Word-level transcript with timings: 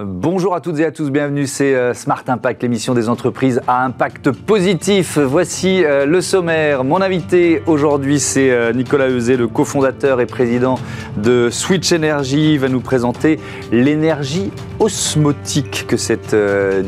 Bonjour 0.00 0.54
à 0.54 0.60
toutes 0.60 0.78
et 0.78 0.84
à 0.84 0.92
tous, 0.92 1.10
bienvenue, 1.10 1.48
c'est 1.48 1.74
euh, 1.74 1.92
Smart 1.92 2.22
Impact, 2.28 2.62
l'émission 2.62 2.94
des 2.94 3.08
entreprises 3.08 3.60
à 3.66 3.84
impact 3.84 4.30
positif. 4.30 5.18
Voici 5.18 5.84
euh, 5.84 6.06
le 6.06 6.20
sommaire. 6.20 6.84
Mon 6.84 7.02
invité 7.02 7.64
aujourd'hui, 7.66 8.20
c'est 8.20 8.52
euh, 8.52 8.72
Nicolas 8.72 9.08
Euzé, 9.08 9.36
le 9.36 9.48
cofondateur 9.48 10.20
et 10.20 10.26
président 10.26 10.78
de 11.16 11.48
Switch 11.50 11.92
Energy. 11.92 12.52
Il 12.52 12.60
va 12.60 12.68
nous 12.68 12.78
présenter 12.78 13.40
l'énergie 13.72 14.52
osmotique 14.80 15.86
que 15.86 15.96
cette 15.96 16.34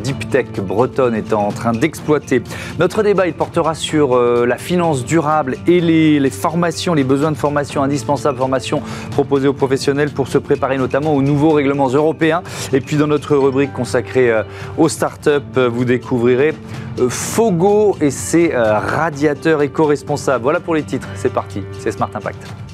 deep 0.03 0.29
tech 0.31 0.47
bretonne 0.61 1.15
est 1.15 1.33
en 1.33 1.51
train 1.53 1.73
d'exploiter. 1.73 2.43
Notre 2.79 3.03
débat, 3.03 3.27
il 3.27 3.35
portera 3.35 3.75
sur 3.75 4.19
la 4.19 4.59
finance 4.59 5.05
durable 5.05 5.57
et 5.67 5.81
les, 5.81 6.31
formations, 6.31 6.95
les 6.95 7.05
besoins 7.05 7.33
de 7.33 7.37
formation 7.37 7.83
indispensables, 7.83 8.39
formations 8.39 8.83
proposées 9.11 9.49
aux 9.49 9.53
professionnels 9.53 10.11
pour 10.11 10.29
se 10.29 10.39
préparer 10.39 10.79
notamment 10.79 11.15
aux 11.15 11.23
nouveaux 11.23 11.51
règlements 11.51 11.89
européens. 11.89 12.43
Et 12.73 12.81
puis 12.81 12.97
dans 12.97 13.07
notre 13.07 13.37
rubrique 13.37 13.73
consacrée 13.73 14.31
euh, 14.31 14.43
aux 14.79 14.89
startups, 14.89 15.29
euh, 15.57 15.69
vous 15.69 15.85
découvrirez 15.85 16.55
euh, 16.99 17.09
Fogo 17.09 17.97
et 18.01 18.11
ses 18.11 18.53
radiateurs 18.55 19.63
éco-responsables. 19.63 20.43
Voilà 20.43 20.61
pour 20.61 20.75
les 20.75 20.83
titres, 20.83 21.09
c'est 21.15 21.33
parti, 21.33 21.63
c'est 21.79 21.93
Smart 21.93 22.11
Impact. 22.15 22.70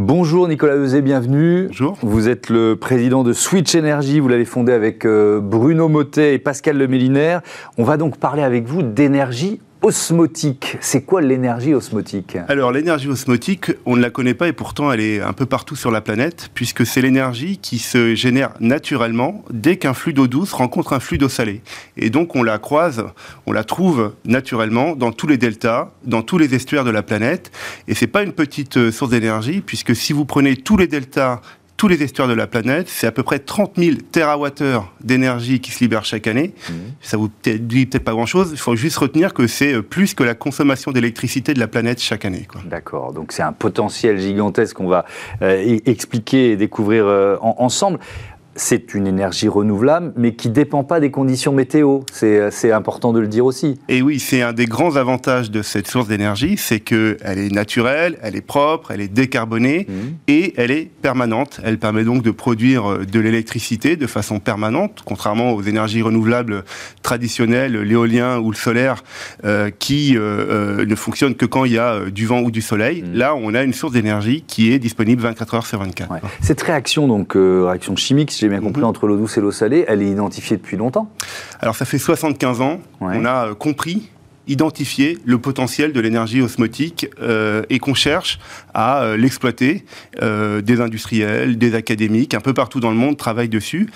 Bonjour 0.00 0.46
Nicolas 0.46 0.76
Euzé, 0.76 1.02
bienvenue. 1.02 1.66
Bonjour. 1.66 1.98
Vous 2.02 2.28
êtes 2.28 2.50
le 2.50 2.76
président 2.76 3.24
de 3.24 3.32
Switch 3.32 3.74
Energy, 3.74 4.20
vous 4.20 4.28
l'avez 4.28 4.44
fondé 4.44 4.72
avec 4.72 5.04
Bruno 5.04 5.88
Motet 5.88 6.34
et 6.34 6.38
Pascal 6.38 6.78
Lemélinaire. 6.78 7.40
On 7.78 7.82
va 7.82 7.96
donc 7.96 8.16
parler 8.16 8.44
avec 8.44 8.64
vous 8.68 8.82
d'énergie 8.82 9.60
osmotique. 9.82 10.76
C'est 10.80 11.02
quoi 11.02 11.20
l'énergie 11.20 11.74
osmotique? 11.74 12.36
Alors 12.48 12.72
l'énergie 12.72 13.08
osmotique, 13.08 13.72
on 13.86 13.96
ne 13.96 14.02
la 14.02 14.10
connaît 14.10 14.34
pas 14.34 14.48
et 14.48 14.52
pourtant 14.52 14.90
elle 14.92 15.00
est 15.00 15.20
un 15.20 15.32
peu 15.32 15.46
partout 15.46 15.76
sur 15.76 15.90
la 15.90 16.00
planète, 16.00 16.50
puisque 16.54 16.84
c'est 16.84 17.00
l'énergie 17.00 17.58
qui 17.58 17.78
se 17.78 18.14
génère 18.14 18.50
naturellement 18.60 19.44
dès 19.50 19.76
qu'un 19.76 19.94
flux 19.94 20.12
d'eau 20.12 20.26
douce 20.26 20.52
rencontre 20.52 20.92
un 20.92 21.00
flux 21.00 21.18
d'eau 21.18 21.28
salée. 21.28 21.62
Et 21.96 22.10
donc 22.10 22.34
on 22.36 22.42
la 22.42 22.58
croise, 22.58 23.04
on 23.46 23.52
la 23.52 23.64
trouve 23.64 24.14
naturellement 24.24 24.96
dans 24.96 25.12
tous 25.12 25.26
les 25.26 25.38
deltas, 25.38 25.92
dans 26.04 26.22
tous 26.22 26.38
les 26.38 26.54
estuaires 26.54 26.84
de 26.84 26.90
la 26.90 27.02
planète. 27.02 27.50
Et 27.86 27.94
c'est 27.94 28.06
pas 28.06 28.22
une 28.22 28.32
petite 28.32 28.76
euh, 28.76 28.90
source 28.90 29.10
d'énergie, 29.10 29.60
puisque 29.60 29.94
si 29.94 30.12
vous 30.12 30.24
prenez 30.24 30.56
tous 30.56 30.76
les 30.76 30.86
deltas 30.86 31.40
tous 31.78 31.88
les 31.88 32.02
estuaires 32.02 32.28
de 32.28 32.34
la 32.34 32.46
planète. 32.46 32.88
C'est 32.88 33.06
à 33.06 33.12
peu 33.12 33.22
près 33.22 33.38
30 33.38 33.74
000 33.76 33.96
TWh 34.12 34.82
d'énergie 35.00 35.60
qui 35.60 35.70
se 35.70 35.78
libèrent 35.78 36.04
chaque 36.04 36.26
année. 36.26 36.52
Mmh. 36.68 36.72
Ça 37.00 37.16
vous 37.16 37.30
dit 37.44 37.86
peut-être 37.86 38.04
pas 38.04 38.12
grand-chose. 38.12 38.50
Il 38.52 38.58
faut 38.58 38.76
juste 38.76 38.98
retenir 38.98 39.32
que 39.32 39.46
c'est 39.46 39.72
euh, 39.72 39.82
plus 39.82 40.12
que 40.12 40.24
la 40.24 40.34
consommation 40.34 40.90
d'électricité 40.90 41.54
de 41.54 41.60
la 41.60 41.68
planète 41.68 42.00
chaque 42.00 42.24
année. 42.24 42.46
D'accord. 42.64 43.12
Donc 43.12 43.32
c'est 43.32 43.44
un 43.44 43.52
potentiel 43.52 44.18
gigantesque 44.18 44.76
qu'on 44.76 44.88
va 44.88 45.06
euh, 45.40 45.78
expliquer 45.86 46.50
et 46.50 46.56
découvrir 46.56 47.06
euh, 47.06 47.36
ensemble 47.40 48.00
c'est 48.58 48.94
une 48.94 49.06
énergie 49.06 49.48
renouvelable, 49.48 50.12
mais 50.16 50.34
qui 50.34 50.48
ne 50.48 50.54
dépend 50.54 50.84
pas 50.84 51.00
des 51.00 51.10
conditions 51.10 51.52
météo. 51.52 52.00
C'est 52.12 52.72
important 52.72 53.12
de 53.12 53.20
le 53.20 53.28
dire 53.28 53.46
aussi. 53.46 53.78
Et 53.88 54.02
oui, 54.02 54.18
c'est 54.18 54.42
un 54.42 54.52
des 54.52 54.66
grands 54.66 54.96
avantages 54.96 55.50
de 55.50 55.62
cette 55.62 55.86
source 55.86 56.08
d'énergie, 56.08 56.56
c'est 56.56 56.80
qu'elle 56.80 57.38
est 57.38 57.52
naturelle, 57.52 58.18
elle 58.22 58.36
est 58.36 58.40
propre, 58.40 58.90
elle 58.90 59.00
est 59.00 59.12
décarbonée 59.12 59.86
mmh. 59.88 59.92
et 60.28 60.54
elle 60.56 60.70
est 60.70 60.90
permanente. 61.02 61.60
Elle 61.64 61.78
permet 61.78 62.04
donc 62.04 62.22
de 62.22 62.30
produire 62.30 62.90
euh, 62.90 63.06
de 63.06 63.20
l'électricité 63.20 63.96
de 63.96 64.06
façon 64.06 64.40
permanente, 64.40 65.02
contrairement 65.04 65.52
aux 65.52 65.62
énergies 65.62 66.02
renouvelables 66.02 66.64
traditionnelles, 67.02 67.76
l'éolien 67.80 68.38
ou 68.38 68.50
le 68.50 68.56
solaire, 68.56 69.04
euh, 69.44 69.70
qui 69.76 70.14
euh, 70.16 70.84
ne 70.84 70.94
fonctionnent 70.94 71.36
que 71.36 71.46
quand 71.46 71.64
il 71.64 71.72
y 71.72 71.78
a 71.78 72.10
du 72.10 72.26
vent 72.26 72.40
ou 72.40 72.50
du 72.50 72.62
soleil. 72.62 73.02
Mmh. 73.02 73.14
Là, 73.14 73.34
on 73.34 73.54
a 73.54 73.62
une 73.62 73.72
source 73.72 73.92
d'énergie 73.92 74.42
qui 74.46 74.72
est 74.72 74.78
disponible 74.78 75.22
24 75.22 75.54
heures 75.54 75.66
sur 75.66 75.78
24. 75.78 76.12
Cette 76.40 76.62
réaction, 76.62 77.06
donc 77.06 77.34
réaction 77.34 77.94
chimique, 77.96 78.32
bien 78.48 78.60
compris, 78.60 78.82
mhm. 78.82 78.88
entre 78.88 79.06
l'eau 79.06 79.16
douce 79.16 79.38
et 79.38 79.40
l'eau 79.40 79.52
salée, 79.52 79.84
elle 79.88 80.02
est 80.02 80.08
identifiée 80.08 80.56
depuis 80.56 80.76
longtemps 80.76 81.10
Alors 81.60 81.76
ça 81.76 81.84
fait 81.84 81.98
75 81.98 82.60
ans. 82.60 82.80
On 83.00 83.24
a 83.24 83.48
euh, 83.48 83.54
compris 83.54 84.10
identifier 84.48 85.18
le 85.24 85.38
potentiel 85.38 85.92
de 85.92 86.00
l'énergie 86.00 86.40
osmotique 86.40 87.06
euh, 87.20 87.62
et 87.68 87.78
qu'on 87.78 87.94
cherche 87.94 88.38
à 88.74 89.02
euh, 89.02 89.16
l'exploiter. 89.16 89.84
Euh, 90.22 90.62
des 90.62 90.80
industriels, 90.80 91.58
des 91.58 91.74
académiques, 91.74 92.34
un 92.34 92.40
peu 92.40 92.54
partout 92.54 92.80
dans 92.80 92.90
le 92.90 92.96
monde 92.96 93.16
travaillent 93.16 93.48
dessus. 93.48 93.88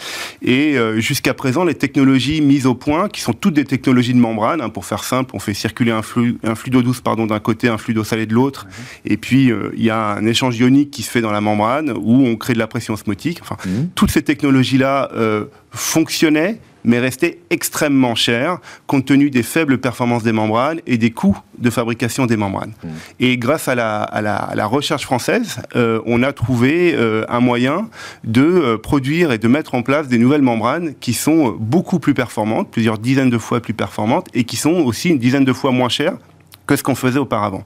Et 0.42 0.76
jusqu'à 0.98 1.34
présent, 1.34 1.64
les 1.64 1.74
technologies 1.74 2.40
mises 2.40 2.66
au 2.66 2.74
point, 2.74 3.08
qui 3.08 3.20
sont 3.20 3.32
toutes 3.32 3.54
des 3.54 3.64
technologies 3.64 4.12
de 4.12 4.18
membrane, 4.18 4.60
hein, 4.60 4.68
pour 4.68 4.84
faire 4.84 5.04
simple, 5.04 5.30
on 5.34 5.38
fait 5.38 5.54
circuler 5.54 5.90
un 5.90 6.02
flux, 6.02 6.38
un 6.44 6.54
flux 6.54 6.70
d'eau 6.70 6.82
douce 6.82 7.00
pardon 7.00 7.26
d'un 7.26 7.40
côté, 7.40 7.69
un 7.69 7.78
flux 7.78 7.94
d'eau 7.94 8.04
salée 8.04 8.26
de 8.26 8.34
l'autre, 8.34 8.66
mhm. 8.66 9.12
et 9.12 9.16
puis 9.16 9.50
il 9.76 9.82
y 9.82 9.90
a 9.90 9.98
un 9.98 10.26
échange 10.26 10.58
ionique 10.58 10.90
qui 10.90 11.02
se 11.02 11.10
fait 11.10 11.20
dans 11.20 11.32
la 11.32 11.40
membrane 11.40 11.90
où 11.90 12.26
on 12.26 12.36
crée 12.36 12.52
de 12.52 12.58
la 12.58 12.66
pression 12.66 12.94
osmotique. 12.94 13.38
Enfin, 13.40 13.56
mhm. 13.64 13.90
toutes 13.94 14.10
ces 14.10 14.22
technologies-là 14.22 15.10
fonctionnaient 15.70 16.60
mais 16.84 16.98
restait 16.98 17.38
extrêmement 17.50 18.15
cher 18.15 18.59
compte 18.87 19.04
tenu 19.04 19.31
des 19.31 19.43
faibles 19.43 19.78
performances 19.78 20.22
des 20.22 20.32
membranes 20.32 20.81
et 20.87 20.98
des 20.98 21.10
coûts 21.10 21.38
de 21.59 21.70
fabrication 21.70 22.26
des 22.26 22.37
membranes. 22.37 22.72
Mmh. 22.82 22.88
Et 23.20 23.37
grâce 23.37 23.69
à 23.69 23.75
la, 23.75 24.03
à 24.03 24.20
la, 24.20 24.66
recherche 24.66 25.04
française, 25.04 25.59
euh, 25.76 26.00
on 26.06 26.22
a 26.22 26.32
trouvé 26.32 26.94
euh, 26.94 27.25
un 27.28 27.41
moyen 27.41 27.88
de 28.25 28.43
euh, 28.43 28.78
produire 28.78 29.32
et 29.32 29.38
de 29.38 29.48
mettre 29.48 29.75
en 29.75 29.82
place 29.82 30.09
des 30.09 30.19
nouvelles 30.19 30.43
membranes 30.43 30.94
qui 31.00 31.12
sont 31.12 31.56
beaucoup 31.59 31.98
plus 31.98 32.15
performantes, 32.15 32.70
plusieurs 32.70 32.99
dizaines 32.99 33.31
de 33.31 33.38
fois 33.38 33.60
plus 33.60 33.75
performantes, 33.75 34.28
et 34.34 34.44
qui 34.44 34.56
sont 34.56 34.72
aussi 34.72 35.10
une 35.10 35.19
dizaine 35.19 35.44
de 35.44 35.53
fois 35.53 35.70
moins 35.72 35.88
chères 35.88 36.16
que 36.67 36.77
ce 36.77 36.83
qu'on 36.83 36.95
faisait 36.95 37.19
auparavant. 37.19 37.65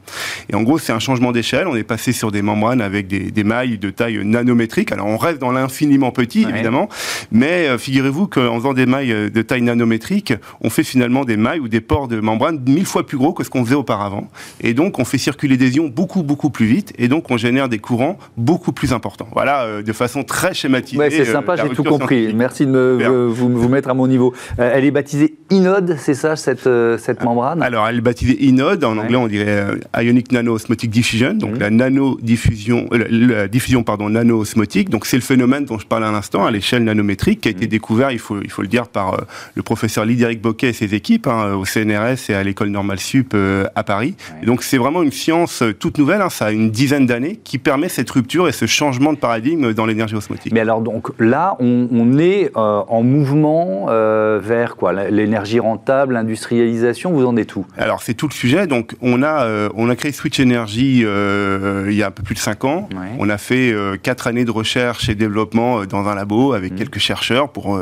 Et 0.51 0.55
en 0.55 0.63
gros, 0.63 0.79
c'est 0.79 0.93
un 0.93 0.99
changement 0.99 1.33
d'échelle. 1.33 1.67
On 1.67 1.77
est 1.77 1.85
passé 1.85 2.13
sur 2.13 2.31
des 2.31 2.43
membranes 2.43 2.81
avec 2.81 3.07
des, 3.09 3.45
mailles 3.45 3.79
de 3.79 3.91
taille 3.91 4.25
nanométrique. 4.25 4.93
Alors, 4.93 5.07
on 5.07 5.17
reste 5.17 5.39
dans 5.39 5.53
l'infiniment 5.53 6.11
petit, 6.11 6.47
évidemment, 6.49 6.89
mais 7.31 7.69
euh, 7.69 7.79
figurez-vous 7.79 8.27
qu'en 8.27 8.57
faisant 8.57 8.73
des 8.73 8.87
mailles 8.87 9.13
euh, 9.13 9.31
de 9.31 9.43
taille 9.43 9.63
nanométrique, 9.63 10.33
on 10.61 10.71
fait 10.71 10.83
finalement 10.83 11.25
des 11.25 11.37
mailles 11.37 11.61
ou 11.61 11.69
des 11.69 11.81
ports 11.81 12.09
de 12.09 12.19
membrane 12.21 12.61
mille 12.67 12.87
fois 12.87 13.07
plus 13.07 13.19
gros 13.19 13.33
que 13.33 13.45
ce 13.45 13.51
qu'on 13.51 13.65
faisait 13.65 13.77
auparavant. 13.77 14.29
Et 14.61 14.75
donc, 14.75 14.99
on 14.99 15.05
fait 15.05 15.19
circuler 15.19 15.57
des 15.57 15.77
ions 15.77 15.89
beaucoup, 15.89 16.23
beaucoup 16.23 16.51
plus 16.51 16.67
vite. 16.67 16.93
Et 16.99 17.09
donc, 17.09 17.31
on 17.31 17.37
génère 17.37 17.69
des 17.69 17.79
courants 17.79 18.19
beaucoup 18.37 18.73
plus 18.73 18.93
importants. 18.93 19.29
Voilà, 19.33 19.65
euh, 19.65 19.83
de 19.83 19.93
façon 19.93 20.25
très 20.25 20.55
schématisée. 20.55 20.99
Ouais, 20.99 21.11
c'est 21.11 21.25
sympa, 21.27 21.57
j'ai 21.57 21.69
tout 21.69 21.85
compris. 21.85 22.33
Merci 22.35 22.67
de 22.67 23.29
vous, 23.29 23.49
vous, 23.51 23.69
mettre 23.69 23.91
à 23.91 23.95
mon 23.95 24.07
niveau. 24.07 24.35
elle 24.59 24.85
est 24.85 24.91
baptisée 24.91 25.37
Inode, 25.51 25.97
c'est 25.99 26.15
ça, 26.15 26.35
cette, 26.35 26.69
cette 26.99 27.23
membrane? 27.23 27.63
Alors, 27.63 27.87
elle 27.87 27.99
est 27.99 28.01
baptisée 28.01 28.45
Inode 28.45 28.86
en 28.87 28.99
anglais 28.99 29.17
on 29.17 29.29
dirait 29.29 29.47
euh, 29.49 30.03
Ionic 30.03 30.33
Nano 30.33 30.55
Osmotic 30.55 30.91
Diffusion, 30.91 31.35
donc 31.35 31.53
mhm. 31.53 31.61
la 31.61 31.71
nano 31.71 32.19
diffusion, 32.23 32.87
euh, 32.93 33.07
la, 33.11 33.49
diffusion 33.49 33.83
pardon 33.83 34.11
nano 34.11 34.39
osmotique. 34.39 34.91
Donc 34.91 35.07
c'est 35.07 35.17
le 35.17 35.23
phénomène 35.23 35.65
dont 35.65 35.79
je 35.79 35.87
parlais 35.87 36.07
à 36.07 36.13
l'instant 36.13 36.45
à 36.45 36.51
l'échelle 36.51 36.85
nanométrique 36.85 37.41
qui 37.41 37.49
a 37.49 37.51
été 37.51 37.65
mhm. 37.65 37.71
découvert, 37.71 38.11
il 38.11 38.19
faut 38.19 38.41
il 38.43 38.51
faut 38.51 38.63
le 38.63 38.69
dire 38.69 38.89
par 38.89 39.15
euh, 39.15 39.19
le 39.55 39.63
professeur 39.63 40.05
Lydéric 40.05 40.41
Boquet 40.41 40.69
et 40.69 40.73
ses 40.73 40.95
équipes 40.95 41.27
hein, 41.27 41.55
au 41.55 41.65
CNRS 41.65 42.31
et 42.31 42.35
à 42.35 42.43
l'école 42.43 42.69
normale 42.69 42.99
sup 42.99 43.37
à 43.75 43.83
Paris. 43.85 44.15
donc 44.45 44.63
c'est 44.63 44.79
vraiment 44.79 45.03
une 45.03 45.13
science 45.13 45.63
toute 45.79 45.99
nouvelle, 45.99 46.23
hein, 46.23 46.31
ça 46.31 46.47
a 46.47 46.53
une 46.53 46.71
dizaine 46.71 47.07
d'années 47.07 47.39
qui 47.43 47.59
permet 47.59 47.89
cette 47.89 48.11
rupture 48.11 48.49
et 48.49 48.53
ce 48.53 48.67
changement 48.67 49.13
de 49.13 49.19
paradigme 49.19 49.73
dans 49.73 49.87
l'énergie 49.87 50.15
osmotique. 50.15 50.53
Mais 50.53 50.61
alors 50.61 50.81
donc 50.81 51.09
là 51.19 51.57
on, 51.59 51.89
on 51.91 52.19
est 52.19 52.51
en 52.55 53.03
mouvement 53.03 53.87
vers 53.87 54.77
quoi? 54.77 54.93
L'énergie 54.93 55.61
rentable, 55.61 56.15
l'industrialisation, 56.15 57.13
vous 57.13 57.25
en 57.25 57.37
êtes 57.37 57.57
où? 57.57 57.67
Alors 57.77 58.03
c'est 58.03 58.15
tout 58.15 58.29
le 58.29 58.33
sujet. 58.33 58.67
Donc 58.67 58.76
on 59.01 59.23
a, 59.23 59.45
euh, 59.45 59.69
on 59.75 59.89
a 59.89 59.97
créé 59.97 60.13
Switch 60.13 60.41
Energy 60.41 61.03
euh, 61.05 61.87
il 61.89 61.95
y 61.95 62.03
a 62.03 62.09
un 62.09 62.11
peu 62.11 62.23
plus 62.23 62.35
de 62.35 62.41
5 62.41 62.65
ans. 62.65 62.89
On 63.19 63.29
a 63.29 63.39
fait 63.39 63.75
4 64.03 64.27
euh, 64.27 64.31
années 64.31 64.45
de 64.45 64.51
recherche 64.51 65.09
et 65.09 65.15
développement 65.15 65.85
dans 65.85 66.07
un 66.09 66.15
labo 66.15 66.53
avec 66.53 66.73
mmh. 66.73 66.77
quelques 66.77 66.99
chercheurs 66.99 67.51
pour 67.51 67.79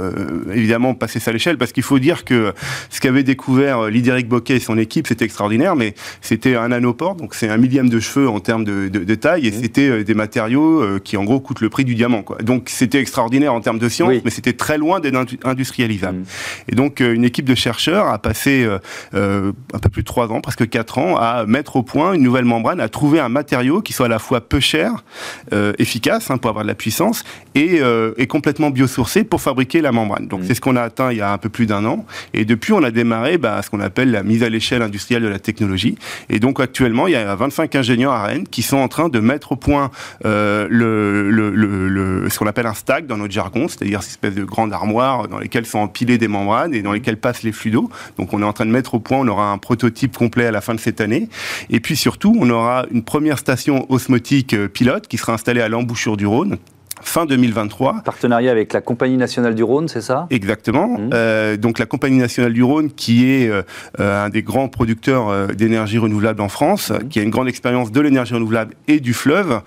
évidemment 0.53 0.95
passer 0.95 1.21
ça 1.21 1.31
à 1.31 1.35
l'échelle 1.35 1.59
parce 1.59 1.73
qu'il 1.73 1.83
faut 1.83 1.99
dire 1.99 2.25
que 2.25 2.53
ce 2.91 3.01
qu'avait 3.01 3.23
découvert 3.23 3.89
Lydéric 3.89 4.29
Boquet 4.29 4.57
et 4.57 4.61
son 4.61 4.79
équipe, 4.79 5.07
c'était 5.07 5.25
extraordinaire, 5.25 5.77
mais 5.77 5.95
c'était 6.21 6.57
un 6.57 6.69
nanoport, 6.69 7.15
donc 7.17 7.35
c'est 7.35 7.49
un 7.49 7.57
millième 7.57 7.89
de 7.89 8.01
cheveux 8.01 8.29
en 8.29 8.41
termes 8.41 8.65
de, 8.65 9.15
taille, 9.15 9.47
et 9.47 9.51
mmh. 9.51 9.63
c'était 9.63 10.05
des 10.05 10.15
matériaux 10.15 11.01
qui 11.01 11.17
en 11.17 11.25
gros 11.25 11.41
coûtent 11.41 11.61
le 11.61 11.71
prix 11.71 11.85
du 11.85 11.95
diamant. 11.95 12.23
Quoi. 12.23 12.39
Donc 12.39 12.69
c'était 12.69 12.99
extraordinaire 12.99 13.55
en 13.55 13.61
termes 13.61 13.79
de 13.79 13.89
science, 13.89 14.15
mais 14.25 14.31
c'était 14.31 14.53
très 14.53 14.79
loin 14.79 15.01
d'être 15.01 15.19
industrialisable. 15.45 16.19
Mmh. 16.19 16.25
Et 16.69 16.75
donc 16.75 17.01
une 17.01 17.25
équipe 17.25 17.47
de 17.47 17.55
chercheurs 17.55 18.09
a 18.09 18.19
passé 18.19 18.69
un 19.13 19.79
peu 19.81 19.89
plus 19.89 20.03
de 20.03 20.07
3 20.07 20.31
ans, 20.33 20.41
presque 20.41 20.69
4 20.69 20.84
ans, 20.99 21.17
à 21.17 21.45
mettre 21.47 21.77
au 21.77 21.83
point 21.83 22.13
une 22.13 22.23
nouvelle 22.23 22.45
membrane, 22.45 22.81
à 22.81 22.89
trouver 22.89 23.21
un 23.21 23.29
matériau 23.29 23.81
qui 23.81 23.93
soit 23.93 24.07
à 24.07 24.09
la 24.09 24.19
fois 24.19 24.41
peu 24.41 24.61
cher, 24.61 25.05
euh, 25.53 25.73
efficace 25.79 26.31
hein, 26.31 26.39
pour 26.39 26.51
avoir 26.51 26.65
de 26.65 26.69
la 26.69 26.75
puissance, 26.75 27.25
et, 27.55 27.81
euh, 27.81 28.13
complètement 28.29 28.71
biosourcé 28.71 29.23
pour 29.23 29.41
fabriquer 29.41 29.81
la 29.81 29.93
membrane. 29.93 30.27
Donc 30.27 30.41
mmh. 30.41 30.45
c'est 30.47 30.55
ce 30.55 30.61
qu'on 30.61 30.77
a 30.77 30.83
atteint 30.83 31.13
il 31.13 31.19
y 31.19 31.21
a 31.21 31.33
un 31.33 31.39
peu 31.39 31.49
plus 31.49 31.67
d'un 31.67 31.85
an. 31.85 32.05
Et 32.33 32.45
depuis, 32.45 32.73
on 32.73 32.83
a 32.83 32.91
démarré 32.91 33.39
bah, 33.39 33.61
ce 33.63 33.71
qu'on 33.71 33.81
appelle 33.81 34.11
la 34.11 34.23
mise 34.23 34.43
à 34.43 34.49
l'échelle 34.49 34.83
industrielle 34.83 35.23
de 35.23 35.29
la 35.29 35.39
technologie. 35.39 35.97
Et 36.29 36.41
donc 36.41 36.59
actuellement, 36.61 37.07
il 37.07 37.13
y 37.13 37.17
a 37.17 37.35
25 37.35 37.75
ingénieurs 37.77 38.13
à 38.13 38.25
Rennes 38.25 38.49
qui 38.49 38.63
sont 38.63 38.79
en 38.79 38.89
train 38.89 39.09
de 39.09 39.21
mettre 39.21 39.53
au 39.53 39.57
point 39.57 39.91
euh, 40.25 40.67
le, 40.71 41.31
le, 41.31 42.29
ce 42.29 42.39
qu'on 42.39 42.47
appelle 42.47 42.67
un 42.67 42.75
stack 42.75 43.07
dans 43.07 43.17
notre 43.17 43.33
jargon, 43.33 43.69
c'est-à-dire 43.69 44.03
cette 44.03 44.13
espèce 44.13 44.35
de 44.35 44.45
grande 44.45 44.73
armoire 44.73 45.29
dans 45.29 45.39
lesquelles 45.39 45.67
sont 45.67 45.79
empilées 45.79 46.19
des 46.19 46.29
membranes 46.29 46.75
et 46.75 46.83
dans 46.83 46.93
lesquelles 46.93 47.19
passent 47.19 47.43
les 47.43 47.53
flux 47.53 47.71
d'eau. 47.71 47.91
Donc 48.19 48.33
on 48.33 48.43
est 48.43 48.45
en 48.45 48.53
train 48.53 48.67
de 48.67 48.71
mettre 48.71 48.95
au 48.95 49.01
point, 49.01 49.19
on 49.19 49.29
aura 49.29 49.51
un 49.51 49.59
prototype 49.59 50.17
complet 50.17 50.47
à 50.47 50.51
la 50.51 50.61
fin 50.61 50.74
cette 50.79 51.01
année. 51.01 51.29
Et 51.71 51.81
puis 51.81 51.97
surtout, 51.97 52.37
on 52.39 52.51
aura 52.51 52.87
une 52.91 53.03
première 53.03 53.39
station 53.39 53.87
osmotique 53.91 54.57
pilote 54.69 55.07
qui 55.07 55.19
sera 55.19 55.35
installée 55.35 55.61
à 55.61 55.69
l'embouchure 55.69 56.17
du 56.17 56.27
Rhône, 56.27 56.59
fin 57.07 57.27
2023. 57.27 58.03
Partenariat 58.05 58.51
avec 58.51 58.73
la 58.73 58.81
Compagnie 58.81 59.17
nationale 59.17 59.55
du 59.55 59.63
Rhône, 59.63 59.89
c'est 59.89 60.01
ça? 60.01 60.27
Exactement. 60.31 60.89
Mmh. 60.89 61.11
Euh, 61.13 61.57
donc 61.57 61.79
la 61.79 61.87
Compagnie 61.87 62.19
nationale 62.19 62.53
du 62.53 62.63
Rhône, 62.63 62.91
qui 62.91 63.31
est 63.31 63.49
euh, 63.49 63.63
un 63.99 64.29
des 64.29 64.43
grands 64.43 64.69
producteurs 64.69 65.29
euh, 65.29 65.47
d'énergie 65.49 65.99
renouvelable 65.99 66.41
en 66.41 66.49
France, 66.49 66.91
mmh. 66.91 67.09
qui 67.09 67.21
a 67.21 67.23
une 67.23 67.31
grande 67.31 67.49
expérience 67.49 67.93
de 67.93 68.01
l'énergie 68.01 68.35
renouvelable 68.35 68.75
et 68.89 69.01
du 69.01 69.15
fleuve, 69.15 69.61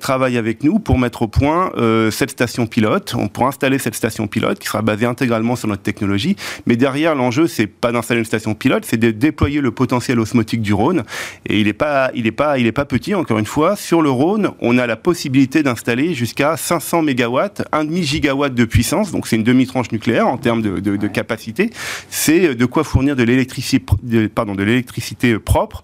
travaille 0.00 0.38
avec 0.38 0.62
nous 0.62 0.78
pour 0.78 0.98
mettre 0.98 1.22
au 1.22 1.28
point 1.28 1.70
cette 2.10 2.30
station 2.30 2.66
pilote. 2.66 3.14
On 3.16 3.28
pourra 3.28 3.48
installer 3.48 3.78
cette 3.78 3.94
station 3.94 4.26
pilote 4.26 4.58
qui 4.58 4.66
sera 4.66 4.82
basée 4.82 5.06
intégralement 5.06 5.56
sur 5.56 5.68
notre 5.68 5.82
technologie. 5.82 6.36
Mais 6.66 6.76
derrière, 6.76 7.14
l'enjeu, 7.14 7.46
c'est 7.46 7.66
pas 7.66 7.92
d'installer 7.92 8.20
une 8.20 8.26
station 8.26 8.54
pilote, 8.54 8.84
c'est 8.84 8.96
de 8.96 9.10
déployer 9.10 9.60
le 9.60 9.70
potentiel 9.70 10.18
osmotique 10.20 10.62
du 10.62 10.72
Rhône. 10.72 11.02
Et 11.46 11.60
il 11.60 11.66
n'est 11.66 11.72
pas, 11.72 12.10
il 12.14 12.26
est 12.26 12.32
pas, 12.32 12.58
il 12.58 12.66
est 12.66 12.72
pas 12.72 12.84
petit. 12.84 13.14
Encore 13.14 13.38
une 13.38 13.46
fois, 13.46 13.76
sur 13.76 14.02
le 14.02 14.10
Rhône, 14.10 14.50
on 14.60 14.78
a 14.78 14.86
la 14.86 14.96
possibilité 14.96 15.62
d'installer 15.62 16.14
jusqu'à 16.14 16.56
500 16.68 17.00
mégawatts, 17.02 17.62
1,5 17.72 18.02
gigawatt 18.02 18.54
de 18.54 18.64
puissance, 18.66 19.10
donc 19.10 19.26
c'est 19.26 19.36
une 19.36 19.42
demi-tranche 19.42 19.90
nucléaire 19.90 20.28
en 20.28 20.36
termes 20.36 20.60
de, 20.60 21.06
capacité. 21.06 21.70
C'est 22.10 22.54
de 22.54 22.66
quoi 22.66 22.84
fournir 22.84 23.16
de 23.16 23.22
l'électricité, 23.22 24.28
pardon, 24.28 24.54
de 24.54 24.62
l'électricité 24.62 25.38
propre 25.38 25.82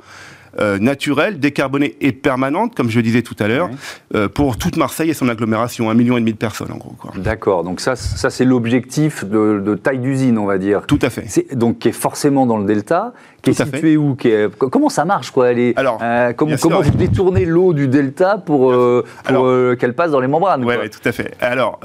euh, 0.60 0.78
naturelle, 0.78 1.40
décarbonée 1.40 1.96
et 2.00 2.12
permanente, 2.12 2.74
comme 2.76 2.90
je 2.90 2.96
le 2.96 3.02
disais 3.02 3.22
tout 3.22 3.34
à 3.40 3.48
l'heure, 3.48 3.70
euh, 4.14 4.28
pour 4.28 4.58
toute 4.58 4.76
Marseille 4.76 5.10
et 5.10 5.14
son 5.14 5.28
agglomération, 5.28 5.90
un 5.90 5.94
million 5.94 6.16
et 6.16 6.20
demi 6.20 6.32
de 6.32 6.38
personnes 6.38 6.70
en 6.70 6.76
gros. 6.76 6.94
D'accord, 7.16 7.64
donc 7.64 7.80
ça, 7.80 7.96
ça 7.96 8.28
c'est 8.28 8.44
l'objectif 8.44 9.24
de, 9.24 9.74
taille 9.82 9.98
d'usine, 9.98 10.36
on 10.38 10.44
va 10.44 10.58
dire. 10.58 10.82
Tout 10.86 11.00
à 11.00 11.08
fait. 11.10 11.56
Donc 11.56 11.78
qui 11.78 11.88
est 11.88 11.92
forcément 11.92 12.46
dans 12.46 12.58
le 12.58 12.66
delta, 12.66 13.14
qui 13.44 13.50
est 13.50 13.64
situé 13.64 13.96
où 13.96 14.16
Comment 14.58 14.88
ça 14.88 15.04
marche 15.04 15.30
quoi 15.30 15.48
Alors, 15.76 15.98
euh, 16.02 16.32
comment, 16.32 16.56
comment 16.60 16.80
vous 16.80 16.90
détournez 16.90 17.44
l'eau 17.44 17.72
du 17.72 17.88
delta 17.88 18.38
pour, 18.38 18.74
qu'elle 19.78 19.94
passe 19.94 20.10
dans 20.10 20.20
les 20.20 20.28
membranes 20.28 20.64
Oui, 20.64 20.74
tout 20.90 21.08
à 21.08 21.12
fait. 21.12 21.34
Alors, 21.40 21.80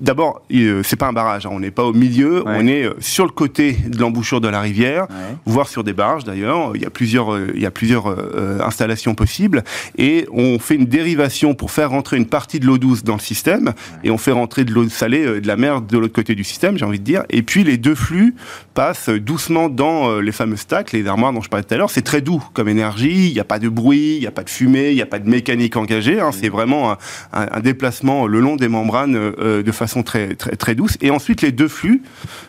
d'abord, 0.00 0.42
c'est 0.82 0.96
pas 0.96 1.06
un 1.06 1.12
barrage, 1.12 1.46
hein. 1.46 1.50
on 1.52 1.60
n'est 1.60 1.70
pas 1.70 1.84
au 1.84 1.92
milieu, 1.92 2.42
on 2.46 2.66
est 2.66 2.88
sur 2.98 3.24
le 3.24 3.32
côté 3.32 3.76
de 3.86 3.98
l'embouchure 3.98 4.40
de 4.40 4.48
la 4.48 4.60
rivière, 4.60 5.06
voire 5.46 5.68
sur 5.68 5.84
des 5.84 5.92
barges 5.92 6.24
d'ailleurs. 6.24 6.72
Il 6.74 6.82
y 6.82 6.86
a 6.86 6.90
plusieurs, 6.90 7.38
il 7.54 7.60
y 7.60 7.66
a 7.66 7.70
plusieurs 7.70 8.00
euh, 8.08 8.58
installations 8.60 9.14
possibles, 9.14 9.62
et 9.96 10.26
on 10.32 10.58
fait 10.58 10.74
une 10.74 10.86
dérivation 10.86 11.54
pour 11.54 11.70
faire 11.70 11.90
rentrer 11.90 12.16
une 12.16 12.26
partie 12.26 12.60
de 12.60 12.66
l'eau 12.66 12.78
douce 12.78 13.04
dans 13.04 13.14
le 13.14 13.20
système, 13.20 13.72
et 14.04 14.10
on 14.10 14.18
fait 14.18 14.32
rentrer 14.32 14.64
de 14.64 14.72
l'eau 14.72 14.88
salée 14.88 15.24
euh, 15.24 15.40
de 15.40 15.46
la 15.46 15.56
mer 15.56 15.80
de 15.80 15.98
l'autre 15.98 16.12
côté 16.12 16.34
du 16.34 16.44
système, 16.44 16.76
j'ai 16.76 16.84
envie 16.84 16.98
de 16.98 17.04
dire, 17.04 17.24
et 17.30 17.42
puis 17.42 17.64
les 17.64 17.76
deux 17.76 17.94
flux 17.94 18.34
passent 18.74 19.08
doucement 19.08 19.68
dans 19.68 20.10
euh, 20.10 20.20
les 20.20 20.32
fameux 20.32 20.56
les 20.92 21.06
armoires 21.06 21.32
dont 21.32 21.40
je 21.40 21.48
parlais 21.48 21.64
tout 21.64 21.74
à 21.74 21.76
l'heure. 21.76 21.90
C'est 21.90 22.02
très 22.02 22.20
doux 22.20 22.42
comme 22.54 22.68
énergie, 22.68 23.28
il 23.28 23.32
n'y 23.32 23.40
a 23.40 23.44
pas 23.44 23.58
de 23.58 23.68
bruit, 23.68 24.16
il 24.16 24.20
n'y 24.20 24.26
a 24.26 24.30
pas 24.30 24.44
de 24.44 24.50
fumée, 24.50 24.90
il 24.90 24.96
n'y 24.96 25.02
a 25.02 25.06
pas 25.06 25.18
de 25.18 25.28
mécanique 25.28 25.76
engagée, 25.76 26.20
hein. 26.20 26.30
c'est 26.32 26.48
vraiment 26.48 26.96
un, 27.32 27.60
déplacement 27.60 28.26
le 28.26 28.40
long 28.40 28.56
des 28.56 28.68
membranes 28.68 29.12
de 29.12 29.72
façon 29.72 30.02
très, 30.02 30.36
douce. 30.74 30.96
Et 31.00 31.10
ensuite, 31.10 31.42
les 31.42 31.52
deux 31.52 31.68
flux 31.68 32.02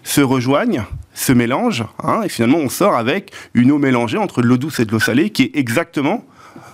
se 0.04 0.22
rejoignent 0.22 0.84
se 1.14 1.34
mélange, 1.34 1.84
hein, 2.04 2.22
et 2.24 2.30
finalement 2.30 2.60
on 2.60 2.70
sort 2.70 2.96
avec 2.96 3.32
une 3.54 3.72
eau 3.72 3.78
mélangée 3.78 4.18
entre 4.18 4.42
de 4.42 4.48
l'eau 4.48 4.58
douce 4.58 4.80
et 4.80 4.86
de 4.86 4.92
l'eau 4.92 5.00
salée, 5.00 5.30
qui 5.30 5.44
est 5.44 5.58
exactement 5.58 6.24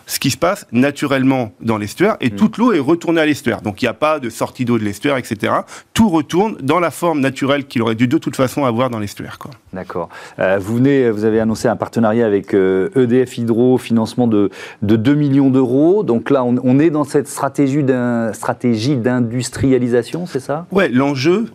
ce 0.08 0.20
qui 0.20 0.32
se 0.32 0.38
passe 0.38 0.66
naturellement 0.72 1.52
dans 1.62 1.78
l'estuaire, 1.78 2.18
et 2.22 2.32
mm. 2.32 2.36
toute 2.36 2.58
l'eau 2.58 2.74
est 2.74 2.80
retournée 2.80 3.22
à 3.22 3.26
l'estuaire. 3.26 3.62
Donc 3.62 3.82
il 3.82 3.86
n'y 3.86 3.90
a 3.90 3.94
pas 3.94 4.20
de 4.20 4.32
sortie 4.32 4.66
d'eau 4.66 4.80
de 4.80 4.84
l'estuaire, 4.84 5.18
etc. 5.18 5.54
Tout 5.94 6.10
retourne 6.10 6.58
dans 6.62 6.80
la 6.80 6.90
forme 6.90 7.20
naturelle 7.20 7.68
qu'il 7.68 7.84
aurait 7.84 7.96
dû 7.96 8.08
de 8.08 8.18
toute 8.18 8.36
façon 8.36 8.66
avoir 8.66 8.90
dans 8.90 9.00
l'estuaire. 9.00 9.38
D'accord. 9.74 10.10
Euh, 10.40 10.58
vous, 10.60 10.78
venez, 10.78 11.12
vous 11.12 11.26
avez 11.26 11.40
annoncé 11.40 11.68
un 11.68 11.76
partenariat 11.76 12.26
avec 12.26 12.54
EDF 12.54 12.56
euh, 12.56 12.90
e 12.98 13.26
Hydro, 13.38 13.78
financement 13.78 14.28
de, 14.28 14.50
de 14.82 14.96
2 14.96 15.14
millions 15.14 15.50
d'euros. 15.50 16.04
Donc 16.04 16.30
là, 16.30 16.44
on, 16.44 16.56
on 16.64 16.80
est 16.80 16.90
dans 16.90 17.04
cette 17.04 17.28
stratégie 17.28 17.84
d'industrialisation, 17.84 20.26
c'est 20.26 20.40
ça? 20.40 20.66
Ouais, 20.72 20.90
l'enjeu, 20.90 21.46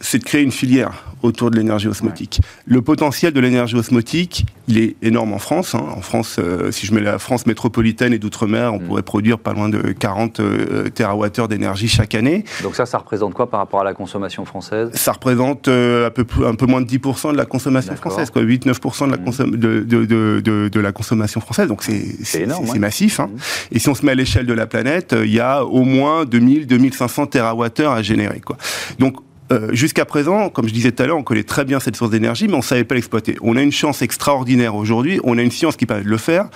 c'est 0.00 0.18
de 0.18 0.24
créer 0.24 0.42
une 0.42 0.52
filière 0.52 1.04
autour 1.22 1.50
de 1.50 1.56
l'énergie 1.56 1.88
osmotique. 1.88 2.40
Le 2.66 2.82
potentiel 2.82 3.32
de 3.32 3.40
l'énergie 3.40 3.76
osmotique, 3.76 4.44
il 4.68 4.78
est 4.78 4.96
énorme 5.02 5.32
en 5.32 5.38
France. 5.38 5.74
Hein. 5.74 5.84
En 5.96 6.02
France, 6.02 6.36
euh, 6.38 6.70
si 6.70 6.86
je 6.86 6.94
mets 6.94 7.00
la 7.00 7.18
France 7.18 7.46
métropolitaine 7.46 8.12
et 8.12 8.18
d'outre-mer, 8.18 8.74
on 8.74 8.78
mm. 8.78 8.82
pourrait 8.82 9.02
produire 9.02 9.38
pas 9.38 9.54
loin 9.54 9.68
de 9.68 9.92
40 9.92 10.40
euh, 10.40 10.90
TWh 10.90 11.48
d'énergie 11.48 11.88
chaque 11.88 12.14
année. 12.14 12.44
Donc 12.62 12.76
ça, 12.76 12.84
ça 12.84 12.98
représente 12.98 13.32
quoi 13.32 13.48
par 13.48 13.60
rapport 13.60 13.80
à 13.80 13.84
la 13.84 13.94
consommation 13.94 14.44
française? 14.44 14.90
Ça 14.92 15.12
représente 15.12 15.68
euh, 15.68 16.08
un, 16.08 16.10
peu 16.10 16.24
un 16.46 16.54
peu 16.54 16.66
moins 16.66 16.82
de 16.82 16.86
10% 16.86 17.32
de 17.32 17.36
la 17.36 17.46
consommation 17.46 17.96
française, 17.96 18.30
8-9% 18.34 19.06
de, 19.06 19.10
la 19.10 19.46
mm. 19.46 19.56
de, 19.56 20.68
de, 20.68 20.80
la 20.80 20.92
consommation 20.92 21.40
française. 21.40 21.68
Donc 21.68 21.82
c'est 21.82 22.42
énorme, 22.42 22.66
c'est 22.66 22.78
massif. 22.78 23.20
Hein. 23.20 23.30
Mm. 23.32 23.38
Et 23.76 23.78
si 23.78 23.88
on 23.88 23.94
se 23.94 24.04
met 24.04 24.12
à 24.12 24.16
l'échelle 24.16 24.46
de 24.46 24.54
la 24.54 24.66
planète, 24.66 25.14
il 25.18 25.32
y 25.32 25.40
a 25.40 25.64
au 25.64 25.84
moins 25.84 26.24
2000-2500 26.24 27.30
TWh 27.30 27.86
à 27.86 28.02
générer. 28.02 28.40
Quoi. 28.40 28.58
Donc 28.98 29.16
euh, 29.52 29.72
jusqu'à 29.72 30.04
présent, 30.04 30.48
comme 30.48 30.68
je 30.68 30.72
disais 30.72 30.92
tout 30.92 31.02
à 31.02 31.06
l'heure, 31.06 31.18
on 31.18 31.22
connaît 31.22 31.42
très 31.42 31.64
bien 31.64 31.80
cette 31.80 31.96
source 31.96 32.10
d'énergie, 32.10 32.48
mais 32.48 32.54
on 32.54 32.58
ne 32.58 32.62
savait 32.62 32.84
pas 32.84 32.94
l'exploiter. 32.94 33.36
On 33.42 33.56
a 33.56 33.62
une 33.62 33.72
chance 33.72 34.02
extraordinaire 34.02 34.74
aujourd'hui, 34.74 35.20
on 35.24 35.38
a 35.38 35.42
une 35.42 35.50
science 35.50 35.76
qui 35.76 35.86
permet 35.86 36.04
de 36.04 36.08
le 36.08 36.16
faire, 36.16 36.48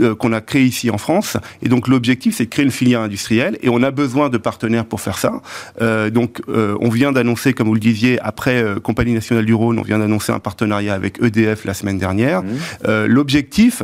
euh, 0.00 0.14
qu'on 0.16 0.32
a 0.32 0.40
créé 0.40 0.64
ici 0.64 0.90
en 0.90 0.98
France. 0.98 1.36
Et 1.62 1.68
donc 1.68 1.86
l'objectif, 1.86 2.34
c'est 2.36 2.46
de 2.46 2.50
créer 2.50 2.64
une 2.64 2.72
filière 2.72 3.00
industrielle, 3.00 3.56
et 3.62 3.68
on 3.68 3.82
a 3.82 3.90
besoin 3.90 4.30
de 4.30 4.38
partenaires 4.38 4.84
pour 4.84 5.00
faire 5.00 5.18
ça. 5.18 5.42
Euh, 5.80 6.10
donc 6.10 6.42
on 6.48 6.88
vient 6.88 7.12
d'annoncer, 7.12 7.52
comme 7.52 7.68
vous 7.68 7.74
le 7.74 7.80
disiez, 7.80 8.20
après 8.20 8.64
Compagnie 8.82 9.12
nationale 9.12 9.44
du 9.44 9.54
Rhône, 9.54 9.78
on 9.78 9.82
vient 9.82 9.98
d'annoncer 9.98 10.32
un 10.32 10.40
partenariat 10.40 10.94
avec 10.94 11.22
EDF 11.22 11.64
la 11.64 11.74
semaine 11.74 11.98
dernière. 11.98 12.42
Mmh. 12.42 13.04
L'objectif, 13.06 13.82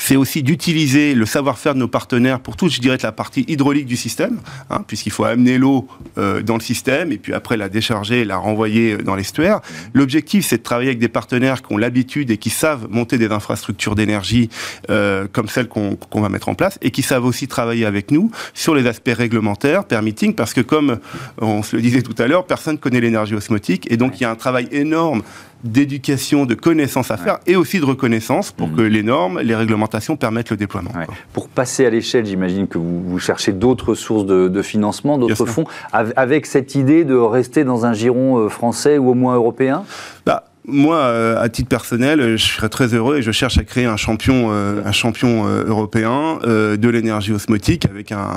c'est 0.00 0.16
aussi 0.16 0.42
d'utiliser 0.42 1.14
le 1.14 1.26
savoir-faire 1.26 1.74
de 1.74 1.80
nos 1.80 1.88
partenaires 1.88 2.40
pour 2.40 2.56
tout, 2.56 2.68
je 2.68 2.80
dirais, 2.80 2.98
la 3.02 3.12
partie 3.12 3.44
hydraulique 3.48 3.86
du 3.86 3.96
système, 3.96 4.38
hein, 4.70 4.84
puisqu'il 4.86 5.12
faut 5.12 5.24
amener 5.24 5.58
l'eau 5.58 5.86
euh, 6.18 6.42
dans 6.42 6.54
le 6.54 6.60
système 6.60 7.12
et 7.12 7.18
puis 7.18 7.32
après 7.32 7.56
la 7.56 7.68
décharger 7.68 8.20
et 8.20 8.24
la 8.24 8.36
renvoyer 8.36 8.94
euh, 8.94 9.02
dans 9.02 9.14
l'estuaire. 9.14 9.60
L'objectif, 9.94 10.46
c'est 10.46 10.58
de 10.58 10.62
travailler 10.62 10.88
avec 10.88 10.98
des 10.98 11.08
partenaires 11.08 11.62
qui 11.62 11.72
ont 11.72 11.76
l'habitude 11.76 12.30
et 12.30 12.36
qui 12.36 12.50
savent 12.50 12.86
monter 12.90 13.18
des 13.18 13.30
infrastructures 13.30 13.94
d'énergie 13.94 14.48
euh, 14.90 15.26
comme 15.30 15.48
celles 15.48 15.68
qu'on 15.68 15.96
va 16.14 16.28
mettre 16.28 16.48
en 16.48 16.54
place 16.54 16.78
et 16.82 16.90
qui 16.90 17.02
savent 17.02 17.24
aussi 17.24 17.48
travailler 17.48 17.86
avec 17.86 18.10
nous 18.10 18.30
sur 18.54 18.74
les 18.74 18.86
aspects 18.86 19.14
réglementaires, 19.14 19.84
permitting, 19.84 20.34
parce 20.34 20.54
que 20.54 20.60
comme 20.60 20.98
on 21.40 21.62
se 21.62 21.76
le 21.76 21.82
disait 21.82 22.02
tout 22.02 22.14
à 22.18 22.26
l'heure, 22.26 22.46
personne 22.46 22.74
ne 22.74 22.78
connaît 22.78 23.00
l'énergie 23.00 23.34
osmotique 23.34 23.86
et 23.90 23.96
donc 23.96 24.20
il 24.20 24.22
y 24.22 24.26
a 24.26 24.30
un 24.30 24.36
travail 24.36 24.68
énorme 24.72 25.22
d'éducation, 25.64 26.46
de 26.46 26.54
connaissances 26.54 27.10
à 27.10 27.16
faire 27.16 27.38
et 27.46 27.56
aussi 27.56 27.80
de 27.80 27.84
reconnaissance 27.84 28.52
pour 28.52 28.68
mmh. 28.68 28.76
que 28.76 28.80
les 28.82 29.02
normes, 29.02 29.40
les 29.40 29.54
réglementations 29.54 30.16
permettent 30.16 30.50
le 30.50 30.56
déploiement. 30.56 30.90
Pour 31.32 31.48
passer 31.48 31.86
à 31.86 31.90
l'échelle, 31.90 32.26
j'imagine 32.26 32.68
que 32.68 32.78
vous, 32.78 33.18
cherchez 33.18 33.52
d'autres 33.52 33.94
sources 33.94 34.26
de, 34.26 34.62
financement, 34.62 35.18
d'autres 35.18 35.46
fonds, 35.46 35.64
avec 35.92 36.46
cette 36.46 36.74
idée 36.74 37.04
de 37.04 37.14
rester 37.14 37.64
dans 37.64 37.86
un 37.86 37.92
giron 37.92 38.38
euh, 38.38 38.48
français 38.48 38.98
ou 38.98 39.10
au 39.10 39.14
moins 39.14 39.34
européen? 39.34 39.84
Bah, 40.26 40.44
moi, 40.68 40.96
euh, 40.96 41.40
à 41.40 41.48
titre 41.48 41.68
personnel, 41.68 42.36
je 42.36 42.44
serais 42.44 42.68
très 42.68 42.94
heureux 42.94 43.18
et 43.18 43.22
je 43.22 43.32
cherche 43.32 43.58
à 43.58 43.64
créer 43.64 43.86
un 43.86 43.96
champion, 43.96 44.48
euh, 44.50 44.82
un 44.84 44.92
champion 44.92 45.48
euh, 45.48 45.64
européen 45.64 46.38
de 46.44 46.88
l'énergie 46.88 47.32
osmotique 47.32 47.86
avec 47.86 48.12
un, 48.12 48.30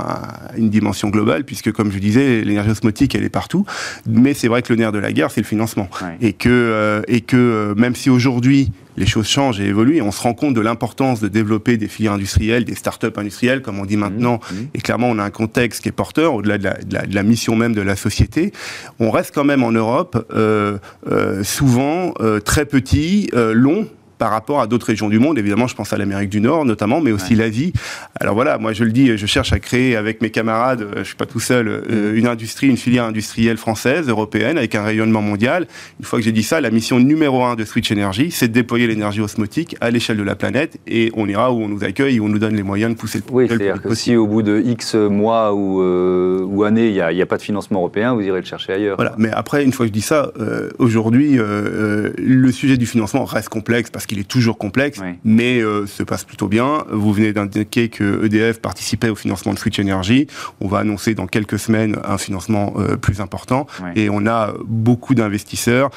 une 0.57 0.69
dimension 0.69 1.09
globale, 1.09 1.43
puisque 1.43 1.71
comme 1.71 1.91
je 1.91 1.99
disais, 1.99 2.41
l'énergie 2.41 2.71
osmotique, 2.71 3.15
elle 3.15 3.23
est 3.23 3.29
partout. 3.29 3.65
Mais 4.07 4.33
c'est 4.33 4.47
vrai 4.47 4.61
que 4.61 4.71
le 4.71 4.79
nerf 4.79 4.91
de 4.91 4.99
la 4.99 5.11
guerre, 5.11 5.31
c'est 5.31 5.41
le 5.41 5.45
financement, 5.45 5.89
et 6.21 6.33
que 6.33 7.01
et 7.07 7.21
que 7.21 7.73
même 7.77 7.95
si 7.95 8.09
aujourd'hui 8.09 8.71
les 8.97 9.05
choses 9.05 9.27
changent 9.27 9.59
et 9.59 9.65
évoluent 9.65 9.97
et 9.97 10.01
on 10.01 10.11
se 10.11 10.21
rend 10.21 10.33
compte 10.33 10.53
de 10.53 10.61
l'importance 10.61 11.19
de 11.19 11.27
développer 11.27 11.77
des 11.77 11.87
filières 11.87 12.13
industrielles, 12.13 12.65
des 12.65 12.75
start-up 12.75 13.17
industrielles, 13.17 13.61
comme 13.61 13.79
on 13.79 13.85
dit 13.85 13.97
maintenant. 13.97 14.39
Mmh, 14.51 14.55
mmh. 14.55 14.67
Et 14.75 14.81
clairement, 14.81 15.09
on 15.09 15.19
a 15.19 15.23
un 15.23 15.29
contexte 15.29 15.81
qui 15.81 15.89
est 15.89 15.93
porteur, 15.93 16.33
au-delà 16.33 16.57
de, 16.57 17.13
la, 17.13 17.23
mission 17.23 17.55
même 17.55 17.73
de 17.73 17.81
la 17.81 17.95
société. 17.95 18.51
On 18.99 19.11
reste 19.11 19.33
quand 19.33 19.43
même 19.43 19.63
en 19.63 19.71
Europe 19.71 20.27
euh, 20.33 20.77
euh, 21.09 21.43
souvent 21.43 22.13
euh, 22.19 22.39
très 22.39 22.65
petit, 22.65 23.29
long 23.33 23.87
par 24.21 24.29
rapport 24.29 24.61
à 24.61 24.67
d'autres 24.67 24.85
régions 24.85 25.09
du 25.09 25.17
monde. 25.17 25.39
Évidemment, 25.39 25.65
je 25.65 25.73
pense 25.73 25.93
à 25.93 25.97
l'Amérique 25.97 26.29
du 26.29 26.41
Nord 26.41 26.63
notamment, 26.63 27.01
mais 27.01 27.11
aussi 27.11 27.33
l'Asie. 27.33 27.73
Alors 28.19 28.35
voilà, 28.35 28.59
moi 28.59 28.71
je 28.71 28.83
le 28.83 28.91
dis, 28.91 29.17
je 29.17 29.25
cherche 29.25 29.51
à 29.51 29.57
créer 29.57 29.95
avec 29.95 30.21
mes 30.21 30.29
camarades, 30.29 30.87
je 30.95 31.01
suis 31.01 31.15
pas 31.15 31.25
tout 31.25 31.39
seul, 31.39 31.67
euh, 31.67 32.13
une 32.13 32.27
industrie, 32.27 32.67
une 32.67 32.77
filière 32.77 33.05
industrielle 33.05 33.57
française, 33.57 34.09
européenne, 34.09 34.59
avec 34.59 34.75
un 34.75 34.83
rayonnement 34.83 35.23
mondial. 35.23 35.65
Une 35.99 36.05
fois 36.05 36.19
que 36.19 36.25
j'ai 36.25 36.31
dit 36.31 36.43
ça, 36.43 36.61
la 36.61 36.69
mission 36.69 36.99
numéro 36.99 37.43
un 37.43 37.55
de 37.55 37.65
Switch 37.65 37.91
Energy, 37.91 38.29
c'est 38.29 38.47
de 38.47 38.53
déployer 38.53 38.85
l'énergie 38.85 39.21
osmotique 39.21 39.75
à 39.81 39.89
l'échelle 39.89 40.17
de 40.17 40.23
la 40.23 40.35
planète, 40.35 40.77
et 40.85 41.11
on 41.15 41.27
ira 41.27 41.51
où 41.51 41.59
on 41.59 41.67
nous 41.67 41.83
accueille, 41.83 42.19
où 42.19 42.25
on 42.25 42.29
nous 42.29 42.37
donne 42.37 42.55
les 42.55 42.61
moyens 42.61 42.93
de 42.93 42.99
pousser 42.99 43.17
le 43.17 43.23
Oui, 43.33 43.47
c'est-à-dire 43.47 43.81
que 43.81 43.95
si 43.95 44.15
au 44.15 44.27
bout 44.27 44.43
de 44.43 44.61
X 44.63 44.93
mois 44.93 45.55
ou, 45.55 45.81
euh, 45.81 46.45
ou 46.45 46.63
années, 46.63 46.89
il 46.89 46.93
n'y 46.93 47.01
a, 47.01 47.07
a, 47.07 47.25
pas 47.25 47.37
de 47.37 47.41
financement 47.41 47.79
européen, 47.79 48.13
vous 48.13 48.21
irez 48.21 48.41
le 48.41 48.45
chercher 48.45 48.73
ailleurs. 48.73 48.97
Voilà, 48.97 49.15
mais 49.17 49.31
après, 49.31 49.63
une 49.63 49.73
fois 49.73 49.87
que 49.87 49.87
je 49.87 49.93
dis 49.93 50.01
ça, 50.01 50.31
euh, 50.39 50.69
aujourd'hui, 50.77 51.39
le 51.39 52.51
sujet 52.51 52.77
du 52.77 52.85
financement 52.85 53.25
reste 53.25 53.49
complexe 53.49 53.89
parce 53.89 54.05
qu'il 54.11 54.19
est 54.19 54.27
toujours 54.27 54.57
complexe, 54.57 54.99
mais 55.23 55.61
se 55.61 56.03
passe 56.03 56.25
plutôt 56.25 56.49
bien. 56.49 56.83
Vous 56.91 57.13
venez 57.13 57.31
d'indiquer 57.31 57.87
que 57.87 58.25
EDF 58.25 58.59
participait 58.59 59.07
au 59.07 59.15
financement 59.15 59.53
de 59.53 59.57
Switch 59.57 59.79
Energy. 59.79 60.27
On 60.59 60.67
va 60.67 60.79
annoncer 60.79 61.15
dans 61.15 61.27
quelques 61.27 61.57
semaines 61.57 61.97
un 62.03 62.17
financement 62.17 62.73
plus 63.01 63.21
important, 63.21 63.67
et 63.95 64.09
on 64.09 64.27
a 64.27 64.53
beaucoup 64.65 65.15
d'investisseurs 65.15 65.91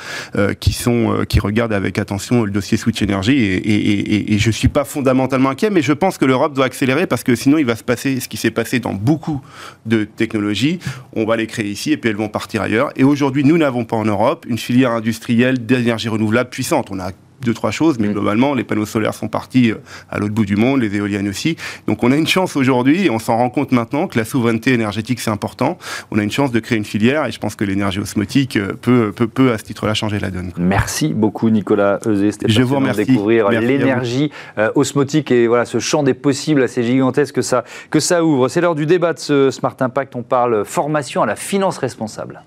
qui 0.60 0.72
sont 0.72 1.24
qui 1.28 1.40
regardent 1.40 1.72
avec 1.72 1.98
attention 1.98 2.44
le 2.44 2.52
dossier 2.52 2.76
Switch 2.76 3.02
Energy, 3.02 3.32
et, 3.32 3.56
et, 3.56 4.34
et, 4.34 4.38
je 4.38 4.50
suis 4.52 4.68
pas 4.68 4.84
fondamentalement 4.84 5.50
inquiet, 5.50 5.70
mais 5.70 5.82
je 5.82 5.92
pense 5.92 6.16
que 6.16 6.24
l'Europe 6.24 6.54
doit 6.54 6.66
accélérer 6.66 7.08
parce 7.08 7.24
que 7.24 7.34
sinon 7.34 7.58
il 7.58 7.66
va 7.66 7.74
se 7.74 7.82
passer 7.82 8.20
ce 8.20 8.28
qui 8.28 8.36
s'est 8.36 8.52
passé 8.52 8.78
dans 8.78 8.94
beaucoup 8.94 9.40
de 9.86 10.04
technologies. 10.04 10.78
On 11.14 11.24
va 11.24 11.34
les 11.36 11.48
créer 11.48 11.68
ici 11.68 11.90
et 11.90 11.96
puis 11.96 12.10
elles 12.10 12.16
vont 12.16 12.28
partir 12.28 12.62
ailleurs. 12.62 12.92
Et 12.94 13.02
aujourd'hui, 13.02 13.42
nous 13.42 13.58
n'avons 13.58 13.84
pas 13.84 13.96
en 13.96 14.04
Europe 14.04 14.46
une 14.48 14.58
filière 14.58 14.92
industrielle 14.92 15.66
d'énergie 15.66 16.08
renouvelable 16.08 16.50
puissante. 16.50 16.90
On 16.90 17.00
a 17.00 17.10
deux, 17.42 17.54
trois 17.54 17.70
choses, 17.70 17.98
mais 17.98 18.08
mm. 18.08 18.12
globalement, 18.12 18.54
les 18.54 18.64
panneaux 18.64 18.86
solaires 18.86 19.14
sont 19.14 19.28
partis 19.28 19.70
euh, 19.70 19.76
à 20.10 20.18
l'autre 20.18 20.34
bout 20.34 20.44
du 20.44 20.56
monde, 20.56 20.80
les 20.80 20.94
éoliennes 20.96 21.28
aussi. 21.28 21.56
Donc 21.86 22.02
on 22.02 22.12
a 22.12 22.16
une 22.16 22.26
chance 22.26 22.56
aujourd'hui, 22.56 23.06
et 23.06 23.10
on 23.10 23.18
s'en 23.18 23.36
rend 23.36 23.50
compte 23.50 23.72
maintenant, 23.72 24.06
que 24.06 24.18
la 24.18 24.24
souveraineté 24.24 24.72
énergétique, 24.72 25.20
c'est 25.20 25.30
important. 25.30 25.78
On 26.10 26.18
a 26.18 26.22
une 26.22 26.30
chance 26.30 26.52
de 26.52 26.60
créer 26.60 26.78
une 26.78 26.84
filière, 26.84 27.26
et 27.26 27.32
je 27.32 27.38
pense 27.38 27.54
que 27.54 27.64
l'énergie 27.64 28.00
osmotique 28.00 28.56
euh, 28.56 28.72
peut, 28.80 29.12
peut, 29.14 29.26
peut 29.26 29.52
à 29.52 29.58
ce 29.58 29.64
titre-là, 29.64 29.94
changer 29.94 30.18
la 30.18 30.30
donne. 30.30 30.52
Merci 30.56 31.12
beaucoup, 31.14 31.50
Nicolas 31.50 31.98
Euzé. 32.06 32.32
C'était 32.32 32.48
je 32.48 32.62
vous 32.62 32.76
remercie. 32.76 33.00
de 33.00 33.06
découvrir 33.06 33.50
l'énergie 33.50 34.30
euh, 34.58 34.70
osmotique 34.74 35.30
et 35.30 35.46
voilà, 35.46 35.64
ce 35.64 35.78
champ 35.78 36.02
des 36.02 36.14
possibles 36.14 36.62
assez 36.62 36.82
gigantesque 36.82 37.34
que 37.34 37.42
ça, 37.42 37.64
que 37.90 38.00
ça 38.00 38.24
ouvre. 38.24 38.48
C'est 38.48 38.60
l'heure 38.60 38.74
du 38.74 38.86
débat 38.86 39.12
de 39.12 39.18
ce 39.18 39.50
Smart 39.50 39.76
Impact. 39.80 40.16
On 40.16 40.22
parle 40.22 40.64
formation 40.64 41.22
à 41.22 41.26
la 41.26 41.36
finance 41.36 41.78
responsable. 41.78 42.42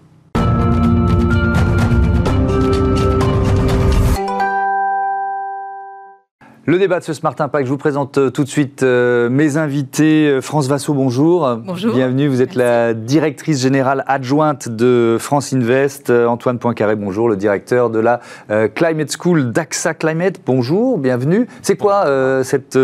Le 6.69 6.77
débat 6.77 6.99
de 6.99 7.05
ce 7.05 7.13
Smart 7.13 7.33
Impact, 7.39 7.65
je 7.65 7.71
vous 7.71 7.77
présente 7.77 8.17
euh, 8.17 8.29
tout 8.29 8.43
de 8.43 8.49
suite 8.49 8.83
euh, 8.83 9.29
mes 9.29 9.55
invités. 9.55 10.27
Euh, 10.27 10.41
France 10.41 10.67
Vassou, 10.67 10.93
bonjour. 10.93 11.49
Bonjour. 11.65 11.95
Bienvenue, 11.95 12.27
vous 12.27 12.41
êtes 12.41 12.55
la 12.55 12.93
directrice 12.93 13.61
générale 13.61 14.03
adjointe 14.05 14.67
de 14.67 15.15
France 15.17 15.53
Invest. 15.53 16.09
Antoine 16.09 16.59
Poincaré, 16.59 16.97
bonjour, 16.97 17.29
le 17.29 17.37
directeur 17.37 17.89
de 17.89 17.99
la 17.99 18.19
Climate 18.75 19.15
School 19.17 19.53
d'AXA 19.53 19.93
Climate. 19.93 20.41
Bonjour, 20.45 20.97
bienvenue. 20.97 21.47
C'est 21.61 21.77
quoi 21.77 22.05
cette 22.43 22.77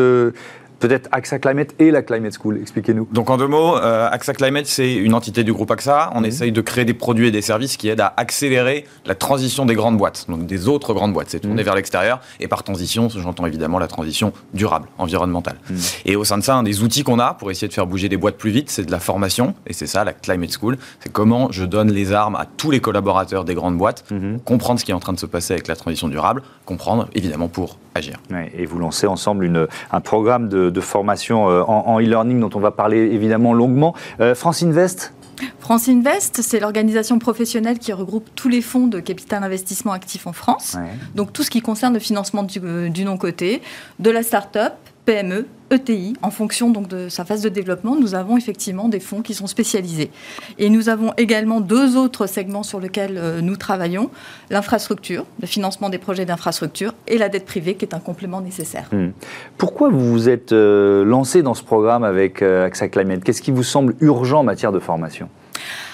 peut-être 0.84 1.08
AXA 1.13 1.40
Climate 1.40 1.74
et 1.80 1.92
la 1.92 2.02
Climate 2.02 2.34
School. 2.38 2.60
Expliquez-nous. 2.60 3.08
Donc 3.13 3.30
en 3.30 3.38
deux 3.38 3.48
mots, 3.48 3.78
euh, 3.78 4.10
AXA 4.12 4.34
Climate, 4.34 4.66
c'est 4.66 4.94
une 4.94 5.13
entité 5.13 5.46
du 5.46 5.54
groupe 5.54 5.72
AXA. 5.72 6.12
On 6.13 6.20
mhm. 6.20 6.25
essaye 6.25 6.52
de 6.52 6.60
créer 6.60 6.84
des 6.84 6.94
produits 6.94 7.28
et 7.28 7.32
des 7.32 7.42
services 7.42 7.78
qui 7.78 7.88
aident 7.88 8.02
à 8.02 8.13
accélérer 8.18 8.86
la 9.06 9.16
transition 9.16 9.66
des 9.66 9.75
grandes 9.75 9.98
boîtes, 9.98 10.25
donc 10.28 10.46
des 10.46 10.68
autres 10.68 10.94
grandes 10.94 11.13
boîtes. 11.13 11.30
C'est 11.30 11.40
tourné 11.40 11.62
mhm. 11.62 11.66
vers 11.66 11.75
l'extérieur. 11.75 12.20
Et 12.42 12.50
par 12.50 12.63
transition, 12.63 13.08
j'entends 13.08 13.46
évidemment 13.46 13.80
la 13.80 13.88
transition 13.88 14.34
durable, 14.54 14.90
environnementale. 14.98 15.56
Mhm. 15.70 15.78
Et 16.04 16.16
au 16.18 16.25
sein 16.25 16.38
de 16.38 16.44
ça, 16.44 16.56
un 16.56 16.63
des 16.63 16.84
outils 16.84 17.04
qu'on 17.04 17.20
a 17.20 17.34
pour 17.34 17.50
essayer 17.50 17.70
de 17.70 17.74
faire 17.74 17.88
bouger 17.88 18.10
des 18.10 18.18
boîtes 18.18 18.38
plus 18.38 18.52
vite, 18.52 18.70
c'est 18.70 18.84
de 18.84 18.92
la 18.92 19.00
formation. 19.00 19.56
Et 19.66 19.72
c'est 19.72 19.88
ça, 19.88 20.04
la 20.04 20.12
Climate 20.12 20.52
School. 20.52 20.78
C'est 21.00 21.13
comment 21.13 21.50
je 21.50 21.63
donne 21.63 21.94
les 21.94 22.12
armes 22.12 22.36
à 22.36 22.46
tous 22.58 22.72
les 22.72 22.82
collaborateurs 22.82 23.46
des 23.46 23.56
grandes 23.56 23.78
boîtes, 23.78 24.04
comprendre 24.44 24.82
ce 24.82 24.86
qui 24.86 24.92
est 24.92 24.96
en 24.96 25.00
train 25.00 25.13
de 25.13 25.20
se 25.20 25.25
passer 25.25 25.54
avec 25.54 25.70
la 25.70 25.78
transition 25.78 26.10
durable, 26.10 26.44
comprendre 26.66 27.08
évidemment 27.16 27.48
pour 27.48 27.78
agir. 27.96 28.18
et 28.58 28.66
vous 28.66 28.80
lancez 28.80 29.08
ensemble 29.08 29.46
une, 29.46 29.68
un 29.92 30.02
programme 30.02 30.50
de, 30.50 30.73
de 30.74 30.82
formation 30.82 31.50
euh, 31.50 31.62
en 31.63 32.00
e-learning 32.00 32.39
dont 32.39 32.50
on 32.53 32.60
va 32.60 32.72
parler 32.72 32.98
évidemment 32.98 33.53
longuement. 33.53 33.96
Euh, 34.20 34.36
France 34.36 34.63
Invest 34.63 35.13
France 35.60 35.89
Invest, 35.89 36.42
c'est 36.42 36.60
l'organisation 36.60 37.20
professionnelle 37.20 37.80
qui 37.80 37.92
regroupe 37.94 38.30
tous 38.36 38.50
les 38.50 38.62
fonds 38.62 38.88
de 38.88 39.00
capital 39.00 39.44
investissement 39.44 39.92
actif 39.92 40.27
en 40.27 40.34
France. 40.34 40.77
Donc 41.15 41.34
tout 41.34 41.44
ce 41.44 41.50
qui 41.50 41.62
concerne 41.62 41.94
le 41.94 42.00
financement 42.00 42.44
du, 42.44 42.60
euh, 42.63 42.89
du 42.89 43.03
non-côté, 43.03 43.62
de 44.00 44.12
la 44.12 44.24
start-up, 44.24 44.74
PME, 45.06 45.48
ETI, 45.74 46.15
en 46.22 46.32
fonction 46.32 46.70
donc 46.70 46.88
de 46.88 47.10
sa 47.10 47.25
phase 47.25 47.42
de 47.42 47.50
développement, 47.50 47.96
nous 47.96 48.15
avons 48.15 48.38
effectivement 48.38 48.88
des 48.88 49.00
fonds 49.00 49.22
qui 49.22 49.34
sont 49.34 49.48
spécialisés. 49.48 50.12
Et 50.60 50.70
nous 50.70 50.89
avons 50.89 51.13
également 51.18 51.62
deux 51.62 51.98
autres 51.98 52.27
segments 52.27 52.63
sur 52.63 52.80
lesquels 52.80 53.18
euh, 53.18 53.42
nous 53.42 53.58
travaillons 53.58 54.10
l'infrastructure, 54.50 55.25
le 55.42 55.48
financement 55.48 55.89
des 55.89 55.98
projets 55.98 56.25
d'infrastructure, 56.25 56.94
et 57.08 57.18
la 57.18 57.30
dette 57.30 57.46
privée, 57.46 57.75
qui 57.75 57.86
est 57.86 57.94
un 57.94 58.00
complément 58.00 58.42
nécessaire. 58.42 58.88
Hmm. 58.92 59.10
Pourquoi 59.58 59.89
vous 59.89 60.12
vous 60.12 60.30
êtes 60.30 60.51
euh, 60.51 61.03
lancé 61.03 61.42
dans 61.42 61.53
ce 61.53 61.63
programme 61.63 62.03
avec 62.03 62.42
euh, 62.42 62.65
AXA 62.65 62.89
Climate? 62.89 63.24
Qu'est-ce 63.24 63.42
qui 63.42 63.51
vous 63.51 63.63
semble 63.63 63.96
urgent 64.00 64.42
en 64.42 64.44
matière 64.44 64.72
de 64.72 64.80
formation? 64.80 65.30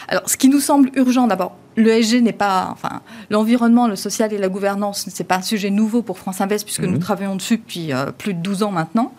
Alors, 0.07 0.24
ce 0.27 0.38
qui 0.38 0.50
nous 0.50 0.59
semble 0.59 0.89
urgent, 0.95 1.27
d'abord, 1.27 1.55
l'ESG 1.77 2.21
n'est 2.21 2.33
pas, 2.33 2.69
enfin, 2.71 3.01
l'environnement, 3.29 3.88
le 3.88 3.95
social 3.95 4.33
et 4.33 4.38
la 4.38 4.49
gouvernance, 4.49 5.05
c'est 5.09 5.23
pas 5.23 5.38
un 5.38 5.41
sujet 5.41 5.69
nouveau 5.69 6.01
pour 6.01 6.17
France 6.17 6.41
Invest 6.41 6.65
puisque 6.65 6.83
nous 6.83 6.93
mhm. 6.93 6.99
travaillons 6.99 7.35
dessus 7.35 7.57
depuis 7.57 7.93
euh, 7.93 8.11
plus 8.11 8.33
de 8.33 8.41
12 8.41 8.63
ans 8.63 8.71
maintenant. 8.71 9.13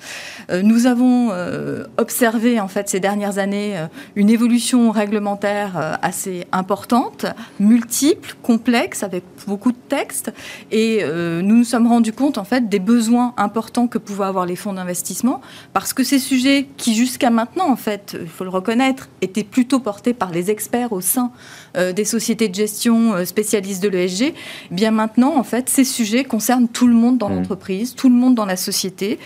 Euh, 0.50 0.62
nous 0.62 0.87
avons 0.87 1.30
euh, 1.30 1.85
observé 1.97 2.61
en 2.61 2.69
fait 2.69 2.88
ces 2.88 3.00
dernières 3.00 3.38
années 3.38 3.76
une 4.16 4.30
évolution 4.30 4.90
réglementaire 4.90 5.99
assez 6.02 6.47
importante, 6.52 7.26
multiple, 7.59 8.35
complexe, 8.42 9.02
avec 9.02 9.25
beaucoup 9.47 9.73
de 9.73 9.78
textes, 9.88 10.33
et 10.71 11.04
nous 11.04 11.57
nous 11.61 11.64
sommes 11.64 11.87
rendus 11.87 12.12
compte 12.12 12.38
en 12.38 12.45
fait 12.45 12.69
des 12.69 12.78
besoins 12.78 13.35
importants 13.37 13.87
que 13.87 13.99
pouvaient 13.99 14.25
avoir 14.25 14.47
les 14.47 14.57
fonds 14.57 14.73
d'investissement 14.73 15.40
parce 15.73 15.92
que 15.92 16.02
ces 16.02 16.19
sujets 16.19 16.69
qui 16.76 16.95
jusqu'à 16.95 17.30
maintenant 17.30 17.71
en 17.71 17.76
fait, 17.76 18.16
il 18.21 18.28
faut 18.28 18.45
le 18.45 18.50
reconnaître, 18.50 19.09
étaient 19.21 19.45
plutôt 19.45 19.80
portés 19.80 20.14
par 20.14 20.30
les 20.30 20.50
experts 20.50 20.92
au 20.92 21.00
sein 21.00 21.30
des 21.75 22.04
sociétés 22.04 22.50
de 22.50 22.54
gestion 22.54 23.14
euh, 23.14 23.25
spécialiste 23.25 23.83
de 23.83 23.88
l'ESG, 23.88 24.23
eh 24.23 24.35
bien 24.71 24.90
maintenant, 24.90 25.37
en 25.37 25.45
fait, 25.45 25.69
ces 25.69 25.85
sujets 25.85 26.25
concernent 26.25 26.69
tout 26.69 26.87
le 26.87 26.95
monde 26.95 27.19
dans 27.19 27.28
mmh. 27.28 27.37
l'entreprise, 27.37 27.95
tout 27.95 28.09
le 28.09 28.14
monde 28.14 28.35
dans 28.35 28.47
la 28.47 28.57
société 28.57 29.19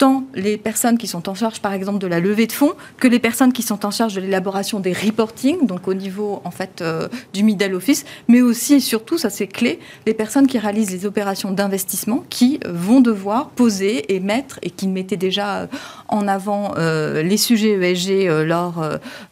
tant 0.00 0.24
les 0.34 0.56
personnes 0.56 0.96
qui 0.96 1.06
sont 1.06 1.28
en 1.28 1.34
charge, 1.34 1.60
par 1.60 1.74
exemple, 1.74 1.98
de 1.98 2.06
la 2.06 2.20
levée 2.20 2.46
de 2.46 2.52
fonds, 2.52 2.72
que 2.96 3.06
les 3.06 3.18
personnes 3.18 3.52
qui 3.52 3.62
sont 3.62 3.84
en 3.84 3.90
charge 3.90 4.14
de 4.14 4.22
l'élaboration 4.22 4.80
des 4.80 4.94
reporting, 4.94 5.66
donc 5.66 5.88
au 5.88 5.92
niveau 5.92 6.40
en 6.44 6.50
fait 6.50 6.80
euh, 6.80 7.06
du 7.34 7.42
middle 7.42 7.74
office, 7.74 8.06
mais 8.26 8.40
aussi 8.40 8.74
et 8.74 8.80
surtout, 8.80 9.18
ça 9.18 9.28
c'est 9.28 9.46
clé, 9.46 9.78
les 10.06 10.14
personnes 10.14 10.46
qui 10.46 10.58
réalisent 10.58 10.90
les 10.90 11.04
opérations 11.04 11.50
d'investissement, 11.50 12.24
qui 12.30 12.60
vont 12.66 13.02
devoir 13.02 13.50
poser 13.50 14.14
et 14.14 14.20
mettre 14.20 14.58
et 14.62 14.70
qui 14.70 14.88
mettaient 14.88 15.18
déjà 15.18 15.58
euh, 15.58 15.66
en 16.08 16.26
avant 16.26 16.72
euh, 16.78 17.22
les 17.22 17.36
sujets 17.36 17.72
ESG 17.72 18.46
lors 18.46 18.82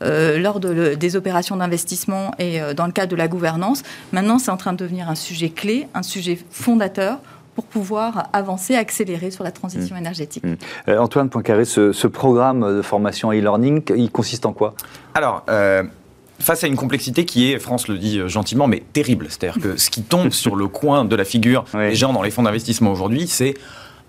lors 0.01 0.61
de, 0.61 0.95
des 0.95 1.17
opérations 1.17 1.57
d'investissement 1.57 2.33
et 2.39 2.61
dans 2.77 2.87
le 2.87 2.93
cadre 2.93 3.11
de 3.11 3.17
la 3.17 3.27
gouvernance. 3.27 3.83
Maintenant, 4.13 4.39
c'est 4.39 4.51
en 4.51 4.59
train 4.59 4.75
de 4.75 4.79
devenir 4.79 5.09
un 5.09 5.15
sujet 5.15 5.49
clé, 5.49 5.89
un 5.95 6.03
sujet 6.03 6.39
fondateur 6.51 7.19
pour 7.59 7.65
pouvoir 7.65 8.29
avancer, 8.33 8.77
accélérer 8.77 9.33
sur 9.33 9.43
la 9.43 9.50
transition 9.50 9.97
mmh. 9.97 9.99
énergétique. 9.99 10.45
Mmh. 10.45 10.55
Euh, 10.91 10.99
Antoine 10.99 11.29
Poincaré, 11.29 11.65
ce, 11.65 11.91
ce, 11.91 12.07
programme 12.07 12.77
de 12.77 12.83
formation 12.83 13.33
e-learning, 13.33 13.83
il 13.97 14.12
consiste 14.12 14.47
en 14.47 14.53
quoi? 14.53 14.75
Alors, 15.15 15.43
euh, 15.50 15.83
face 16.38 16.62
à 16.62 16.69
une 16.69 16.77
complexité 16.77 17.25
qui 17.25 17.50
est, 17.50 17.59
France 17.59 17.88
le 17.88 17.99
dit 17.99 18.21
gentiment, 18.29 18.69
mais 18.69 18.85
terrible. 18.93 19.27
C'est-à-dire 19.29 19.61
que 19.61 19.77
ce 19.77 19.91
qui 19.91 20.03
tombe 20.03 20.31
sur 20.31 20.55
le 20.55 20.69
coin 20.69 21.05
de 21.05 21.17
la 21.17 21.25
figure 21.25 21.65
des 21.75 21.97
gens 21.97 22.12
dans 22.12 22.23
les 22.23 22.31
fonds 22.31 22.45
d'investissement 22.45 22.93
aujourd'hui, 22.93 23.27
c'est 23.27 23.55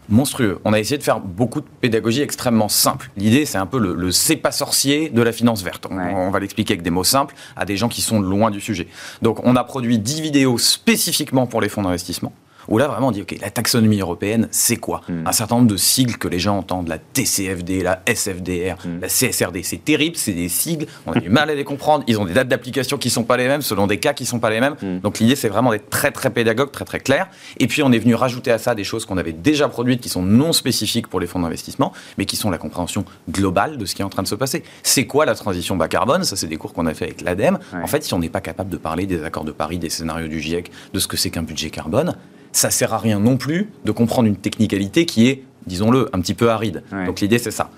monstrueux. 0.09 0.59
On 0.63 0.71
a 0.71 0.79
essayé 0.79 0.99
de 0.99 1.03
faire 1.03 1.19
beaucoup 1.19 1.61
de 1.61 1.67
pédagogie 1.81 2.21
extrêmement 2.21 2.69
simple. 2.69 3.09
L'idée, 3.17 3.47
c'est 3.47 3.57
un 3.57 3.65
peu 3.65 3.79
le, 3.79 4.11
c'est 4.11 4.35
pas 4.35 4.51
sorcier 4.51 5.09
de 5.09 5.23
la 5.23 5.31
finance 5.31 5.63
verte. 5.63 5.87
On, 5.89 5.97
on 5.97 6.29
va 6.29 6.39
l'expliquer 6.39 6.73
avec 6.73 6.83
des 6.83 6.91
mots 6.91 7.03
simples 7.03 7.33
à 7.55 7.65
des 7.65 7.77
gens 7.77 7.89
qui 7.89 8.03
sont 8.03 8.19
loin 8.19 8.51
du 8.51 8.61
sujet. 8.61 8.85
Donc, 9.23 9.39
on 9.43 9.55
a 9.55 9.63
produit 9.63 9.97
10 9.97 10.21
vidéos 10.21 10.59
spécifiquement 10.59 11.47
pour 11.47 11.61
les 11.61 11.69
fonds 11.69 11.81
d'investissement 11.81 12.31
où 12.69 12.77
là 12.77 12.87
vraiment 12.87 13.07
on 13.07 13.11
dit, 13.11 13.21
OK, 13.21 13.35
la 13.41 13.49
taxonomie 13.49 13.99
européenne, 13.99 14.47
c'est 14.51 14.77
quoi 14.77 15.01
hmm. 15.09 15.27
Un 15.27 15.31
certain 15.31 15.55
nombre 15.55 15.67
de 15.67 15.77
sigles 15.77 16.17
que 16.17 16.27
les 16.27 16.39
gens 16.39 16.57
entendent, 16.57 16.87
la 16.87 16.97
TCFD, 16.97 17.81
la 17.81 18.01
SFDR, 18.05 18.75
hmm. 18.85 19.01
la 19.01 19.07
CSRD, 19.07 19.63
c'est 19.63 19.83
terrible, 19.83 20.15
c'est 20.15 20.33
des 20.33 20.49
sigles, 20.49 20.85
on 21.05 21.13
a 21.13 21.19
du 21.19 21.29
mal 21.29 21.49
à 21.49 21.55
les 21.55 21.63
comprendre, 21.63 22.03
ils 22.07 22.19
ont 22.19 22.25
des 22.25 22.33
dates 22.33 22.47
d'application 22.47 22.97
qui 22.97 23.09
sont 23.09 23.23
pas 23.23 23.37
les 23.37 23.47
mêmes, 23.47 23.61
selon 23.61 23.87
des 23.87 23.97
cas 23.97 24.13
qui 24.13 24.25
sont 24.25 24.39
pas 24.39 24.49
les 24.49 24.59
mêmes. 24.59 24.75
Hmm. 24.81 24.99
Donc 24.99 25.19
l'idée, 25.19 25.35
c'est 25.35 25.49
vraiment 25.49 25.71
d'être 25.71 25.89
très 25.89 26.11
très 26.11 26.29
pédagogue, 26.29 26.71
très 26.71 26.85
très 26.85 26.99
clair. 26.99 27.27
Et 27.57 27.67
puis 27.67 27.83
on 27.83 27.91
est 27.91 27.99
venu 27.99 28.15
rajouter 28.15 28.51
à 28.51 28.57
ça 28.57 28.75
des 28.75 28.83
choses 28.83 29.05
qu'on 29.05 29.17
avait 29.17 29.33
déjà 29.33 29.67
produites, 29.67 30.01
qui 30.01 30.09
sont 30.09 30.23
non 30.23 30.53
spécifiques 30.53 31.07
pour 31.07 31.19
les 31.19 31.27
fonds 31.27 31.39
d'investissement, 31.39 31.91
mais 32.17 32.25
qui 32.25 32.35
sont 32.35 32.49
la 32.49 32.57
compréhension 32.57 33.05
globale 33.29 33.77
de 33.77 33.85
ce 33.85 33.95
qui 33.95 34.01
est 34.01 34.05
en 34.05 34.09
train 34.09 34.23
de 34.23 34.27
se 34.27 34.35
passer. 34.35 34.63
C'est 34.83 35.05
quoi 35.05 35.25
la 35.25 35.35
transition 35.35 35.75
bas 35.75 35.87
carbone? 35.87 36.23
Ça, 36.23 36.35
c'est 36.35 36.47
des 36.47 36.57
cours 36.57 36.73
qu'on 36.73 36.85
a 36.85 36.93
fait 36.93 37.05
avec 37.05 37.21
l'ADEME. 37.21 37.59
En 37.73 37.87
fait, 37.87 38.03
si 38.03 38.13
on 38.13 38.19
n'est 38.19 38.29
pas 38.29 38.41
capable 38.41 38.69
de 38.69 38.77
parler 38.77 39.05
des 39.05 39.23
accords 39.23 39.43
de 39.43 39.51
Paris, 39.51 39.79
des 39.79 39.89
scénarios 39.89 40.27
du 40.27 40.39
GIEC, 40.39 40.71
de 40.93 40.99
ce 40.99 41.07
que 41.07 41.17
c'est 41.17 41.29
qu'un 41.29 41.43
budget 41.43 41.69
carbone, 41.69 42.15
ça 42.51 42.69
sert 42.69 42.93
à 42.93 42.97
rien 42.97 43.19
non 43.19 43.37
plus 43.37 43.69
de 43.85 43.91
comprendre 43.91 44.27
une 44.27 44.35
technicalité 44.35 45.05
qui 45.05 45.27
est 45.27 45.43
disons-le, 45.67 46.09
un 46.13 46.19
petit 46.21 46.33
peu 46.33 46.49
aride. 46.49 46.83
Donc 47.05 47.21
l'idée 47.21 47.37
c'est 47.37 47.51
ça. 47.51 47.69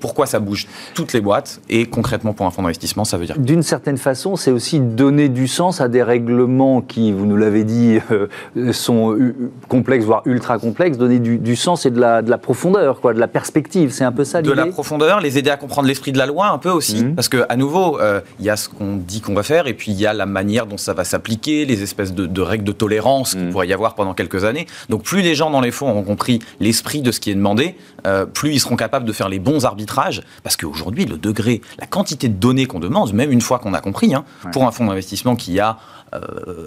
Pourquoi 0.00 0.26
ça 0.26 0.40
bouge 0.40 0.66
toutes 0.94 1.12
les 1.12 1.20
boîtes 1.20 1.60
et 1.68 1.86
concrètement 1.86 2.32
pour 2.32 2.46
un 2.46 2.50
fonds 2.50 2.62
d'investissement, 2.62 3.04
ça 3.04 3.18
veut 3.18 3.26
dire 3.26 3.38
D'une 3.38 3.62
certaine 3.62 3.98
façon, 3.98 4.36
c'est 4.36 4.50
aussi 4.50 4.80
donner 4.80 5.28
du 5.28 5.48
sens 5.48 5.80
à 5.80 5.88
des 5.88 6.02
règlements 6.02 6.80
qui, 6.80 7.12
vous 7.12 7.26
nous 7.26 7.36
l'avez 7.36 7.64
dit, 7.64 7.98
sont 8.72 9.18
complexes, 9.68 10.04
voire 10.04 10.22
ultra 10.24 10.58
complexes, 10.58 10.98
donner 10.98 11.18
du, 11.18 11.56
sens 11.56 11.84
et 11.84 11.90
de 11.90 12.00
la, 12.00 12.22
de 12.22 12.30
la, 12.30 12.38
profondeur, 12.38 13.00
quoi, 13.00 13.12
de 13.12 13.20
la 13.20 13.28
perspective. 13.28 13.90
C'est 13.90 14.04
un 14.04 14.12
peu 14.12 14.24
ça 14.24 14.40
l'idée. 14.40 14.54
De 14.54 14.56
la 14.56 14.66
profondeur, 14.66 15.20
les 15.20 15.38
aider 15.38 15.50
à 15.50 15.56
comprendre 15.56 15.88
l'esprit 15.88 16.12
de 16.12 16.18
la 16.18 16.26
loi 16.26 16.48
un 16.48 16.58
peu 16.58 16.70
aussi, 16.70 17.04
mmh. 17.04 17.14
parce 17.14 17.28
que 17.28 17.44
à 17.48 17.56
nouveau, 17.56 17.98
il 18.38 18.46
y 18.46 18.50
a 18.50 18.56
ce 18.56 18.68
qu'on 18.68 18.96
dit 18.96 19.20
qu'on 19.20 19.34
va 19.34 19.42
faire 19.42 19.66
et 19.66 19.74
puis 19.74 19.92
il 19.92 20.00
y 20.00 20.06
a 20.06 20.12
la 20.12 20.26
manière 20.26 20.66
dont 20.66 20.78
ça 20.78 20.94
va 20.94 21.04
s'appliquer, 21.04 21.64
les 21.64 21.82
espèces 21.82 22.14
de, 22.14 22.40
règles 22.40 22.64
de 22.64 22.72
tolérance 22.72 23.32
qu'il 23.32 23.46
mmh. 23.46 23.50
pourrait 23.50 23.68
y 23.68 23.72
avoir 23.72 23.94
pendant 23.94 24.14
quelques 24.14 24.44
années. 24.44 24.66
Donc 24.88 25.02
plus 25.02 25.22
les 25.22 25.34
gens 25.34 25.50
dans 25.50 25.60
les 25.60 25.70
fonds 25.70 25.90
auront 25.90 26.02
compris 26.02 26.38
l'esprit 26.60 27.02
de 27.02 27.12
ce 27.12 27.20
qui 27.20 27.30
est 27.30 27.34
demandé, 27.34 27.74
euh, 28.06 28.24
plus 28.26 28.52
ils 28.52 28.60
seront 28.60 28.76
capables 28.76 29.04
de 29.04 29.12
faire 29.12 29.28
les 29.28 29.38
bons 29.40 29.64
arbitrages, 29.64 30.22
parce 30.42 30.56
qu'aujourd'hui, 30.56 31.04
le 31.04 31.16
degré, 31.16 31.60
la 31.78 31.86
quantité 31.86 32.28
de 32.28 32.34
données 32.34 32.66
qu'on 32.66 32.80
demande, 32.80 33.12
même 33.12 33.32
une 33.32 33.40
fois 33.40 33.58
qu'on 33.58 33.74
a 33.74 33.80
compris, 33.80 34.14
hein, 34.14 34.24
pour 34.52 34.66
un 34.66 34.70
fonds 34.70 34.86
d'investissement 34.86 35.36
qui 35.36 35.58
a 35.60 35.78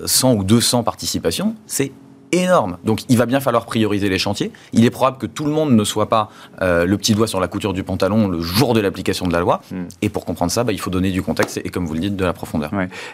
100 0.05 0.31
euh, 0.31 0.35
ou 0.35 0.43
200 0.43 0.83
participations, 0.83 1.55
c'est 1.67 1.91
énorme. 2.33 2.77
Donc 2.83 3.01
il 3.09 3.17
va 3.17 3.25
bien 3.25 3.39
falloir 3.39 3.65
prioriser 3.65 4.09
les 4.09 4.17
chantiers. 4.17 4.51
Il 4.73 4.85
est 4.85 4.89
probable 4.89 5.17
que 5.17 5.25
tout 5.25 5.45
le 5.45 5.51
monde 5.51 5.73
ne 5.73 5.83
soit 5.83 6.09
pas 6.09 6.29
euh, 6.61 6.85
le 6.85 6.97
petit 6.97 7.13
doigt 7.13 7.27
sur 7.27 7.39
la 7.39 7.47
couture 7.47 7.73
du 7.73 7.83
pantalon 7.83 8.27
le 8.27 8.41
jour 8.41 8.73
de 8.73 8.79
l'application 8.79 9.27
de 9.27 9.33
la 9.33 9.39
loi. 9.39 9.61
Hmm. 9.71 9.83
Et 10.01 10.09
pour 10.09 10.25
comprendre 10.25 10.51
ça, 10.51 10.63
bah, 10.63 10.73
il 10.73 10.79
faut 10.79 10.89
donner 10.89 11.11
du 11.11 11.21
contexte 11.21 11.57
et, 11.63 11.69
comme 11.69 11.85
vous 11.85 11.93
le 11.93 11.99
dites, 11.99 12.15
de 12.15 12.25
la 12.25 12.33
profondeur. 12.33 12.71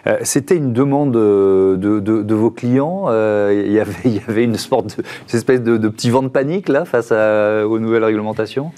Euh, 0.08 0.18
c'était 0.24 0.56
une 0.56 0.74
demande 0.74 1.12
de, 1.12 1.76
de, 1.78 2.36
vos 2.36 2.52
clients. 2.52 3.06
Euh, 3.10 3.64
il, 3.66 3.74
y 3.74 3.80
avait, 3.80 3.94
il 4.06 4.16
y 4.16 4.22
avait 4.28 4.44
une 4.44 4.58
sorte 4.58 4.98
de, 4.98 5.04
espèce 5.34 5.62
de, 5.62 5.90
petit 5.90 6.10
vent 6.10 6.24
de 6.24 6.30
panique 6.30 6.70
là 6.70 6.86
face 6.86 7.12
aux 7.12 7.80
nouvelles 7.80 8.06
réglementations? 8.06 8.72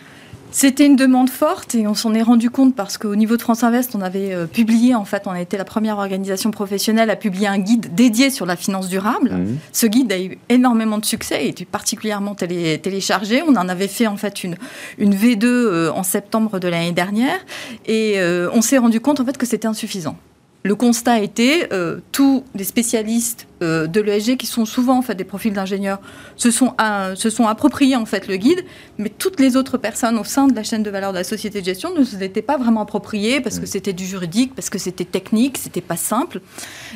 C'était 0.51 0.85
une 0.85 0.95
demande 0.95 1.29
forte 1.29 1.75
et 1.75 1.87
on 1.87 1.93
s'en 1.93 2.13
est 2.13 2.21
rendu 2.21 2.49
compte 2.49 2.75
parce 2.75 2.97
qu'au 2.97 3.15
niveau 3.15 3.37
de 3.37 3.41
France 3.41 3.63
Invest, 3.63 3.95
on 3.95 4.01
avait 4.01 4.33
euh, 4.33 4.45
publié, 4.45 4.95
en 4.95 5.05
fait, 5.05 5.23
on 5.25 5.31
a 5.31 5.41
été 5.41 5.57
la 5.57 5.65
première 5.65 5.97
organisation 5.97 6.51
professionnelle 6.51 7.09
à 7.09 7.15
publier 7.15 7.47
un 7.47 7.57
guide 7.57 7.95
dédié 7.95 8.29
sur 8.29 8.45
la 8.45 8.55
finance 8.55 8.89
durable. 8.89 9.31
Mmh. 9.31 9.57
Ce 9.71 9.85
guide 9.85 10.11
a 10.11 10.19
eu 10.19 10.37
énormément 10.49 10.97
de 10.97 11.05
succès 11.05 11.45
et 11.45 11.49
été 11.49 11.65
particulièrement 11.65 12.35
téléchargé. 12.35 13.41
On 13.47 13.55
en 13.55 13.69
avait 13.69 13.87
fait 13.87 14.07
en 14.07 14.17
fait 14.17 14.43
une, 14.43 14.57
une 14.97 15.15
V2 15.15 15.45
euh, 15.45 15.91
en 15.91 16.03
septembre 16.03 16.59
de 16.59 16.67
l'année 16.67 16.91
dernière 16.91 17.39
et 17.85 18.15
euh, 18.17 18.49
on 18.53 18.61
s'est 18.61 18.77
rendu 18.77 18.99
compte 18.99 19.19
en 19.19 19.25
fait 19.25 19.37
que 19.37 19.45
c'était 19.45 19.67
insuffisant. 19.67 20.17
Le 20.63 20.75
constat 20.75 21.19
était 21.19 21.69
tous 22.11 22.43
les 22.55 22.63
spécialistes 22.63 23.47
euh, 23.61 23.85
de 23.85 24.01
l'ESG 24.01 24.37
qui 24.37 24.47
sont 24.47 24.65
souvent 24.65 24.97
en 24.97 25.01
fait 25.03 25.13
des 25.13 25.23
profils 25.23 25.53
d'ingénieurs 25.53 26.01
se 26.35 26.49
sont 26.49 26.73
se 27.15 27.29
sont 27.29 27.45
appropriés 27.45 27.95
en 27.95 28.07
fait 28.07 28.27
le 28.27 28.37
guide, 28.37 28.65
mais 28.97 29.09
toutes 29.09 29.39
les 29.39 29.55
autres 29.55 29.77
personnes 29.77 30.17
au 30.17 30.23
sein 30.23 30.47
de 30.47 30.55
la 30.55 30.63
chaîne 30.63 30.81
de 30.81 30.89
valeur 30.89 31.11
de 31.11 31.17
la 31.17 31.23
société 31.23 31.61
de 31.61 31.65
gestion 31.65 31.93
ne 31.93 32.03
se 32.03 32.17
l'étaient 32.17 32.41
pas 32.41 32.57
vraiment 32.57 32.81
appropriées 32.81 33.39
parce 33.39 33.59
que 33.59 33.65
mm. 33.65 33.67
c'était 33.67 33.93
du 33.93 34.05
juridique, 34.05 34.55
parce 34.55 34.71
que 34.71 34.79
c'était 34.79 35.05
technique, 35.05 35.59
c'était 35.59 35.81
pas 35.81 35.95
simple. 35.95 36.41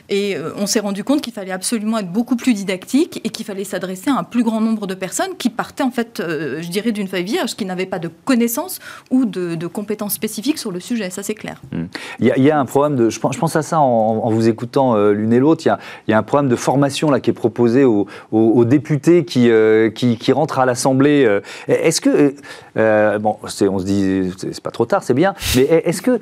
Et 0.09 0.35
euh, 0.35 0.51
on 0.57 0.67
s'est 0.67 0.79
rendu 0.79 1.03
compte 1.03 1.21
qu'il 1.21 1.33
fallait 1.33 1.51
absolument 1.51 1.97
être 1.97 2.11
beaucoup 2.11 2.35
plus 2.35 2.53
didactique 2.53 3.21
et 3.23 3.29
qu'il 3.29 3.45
fallait 3.45 3.63
s'adresser 3.63 4.09
à 4.09 4.19
un 4.19 4.23
plus 4.23 4.43
grand 4.43 4.61
nombre 4.61 4.87
de 4.87 4.93
personnes 4.93 5.35
qui 5.37 5.49
partaient 5.49 5.83
en 5.83 5.91
fait, 5.91 6.19
euh, 6.19 6.61
je 6.61 6.69
dirais, 6.69 6.91
d'une 6.91 7.07
feuille 7.07 7.23
vierge, 7.23 7.55
qui 7.55 7.65
n'avaient 7.65 7.85
pas 7.85 7.99
de 7.99 8.09
connaissances 8.25 8.79
ou 9.11 9.25
de, 9.25 9.67
compétences 9.67 10.13
spécifiques 10.13 10.59
sur 10.59 10.71
le 10.71 10.79
sujet. 10.79 11.09
Ça 11.09 11.23
c'est 11.23 11.33
clair. 11.33 11.61
Mm. 11.71 11.83
Il, 12.19 12.43
y 12.43 12.51
a, 12.51 12.59
un 12.59 12.65
problème 12.65 12.95
de, 12.95 13.09
je 13.09 13.19
pense, 13.19 13.55
à 13.55 13.61
ça 13.61 13.79
en, 13.79 14.29
vous 14.29 14.47
écoutant 14.47 14.95
l'une 15.09 15.33
et 15.33 15.39
l'autre. 15.39 15.65
Il, 15.65 16.11
y 16.11 16.13
a 16.13 16.17
un 16.17 16.23
problème 16.23 16.49
de 16.49 16.55
formation 16.55 17.09
là, 17.09 17.19
qui 17.19 17.29
est 17.29 17.33
proposée 17.33 17.83
aux, 17.83 18.65
députés 18.65 19.25
qui, 19.25 19.49
euh, 19.49 19.89
qui, 19.89 20.31
rentrent 20.31 20.59
à 20.59 20.65
l'Assemblée. 20.65 21.25
Euh, 21.25 21.41
est-ce 21.67 22.01
que, 22.01 22.35
euh, 22.77 23.19
bon, 23.19 23.37
on 23.41 23.47
se 23.47 23.85
dit, 23.85 24.31
c'est 24.37 24.61
pas 24.61 24.71
trop 24.71 24.85
tard, 24.85 25.03
c'est 25.03 25.13
bien, 25.13 25.33
mais 25.55 25.63
est-ce 25.63 26.01
que 26.01 26.19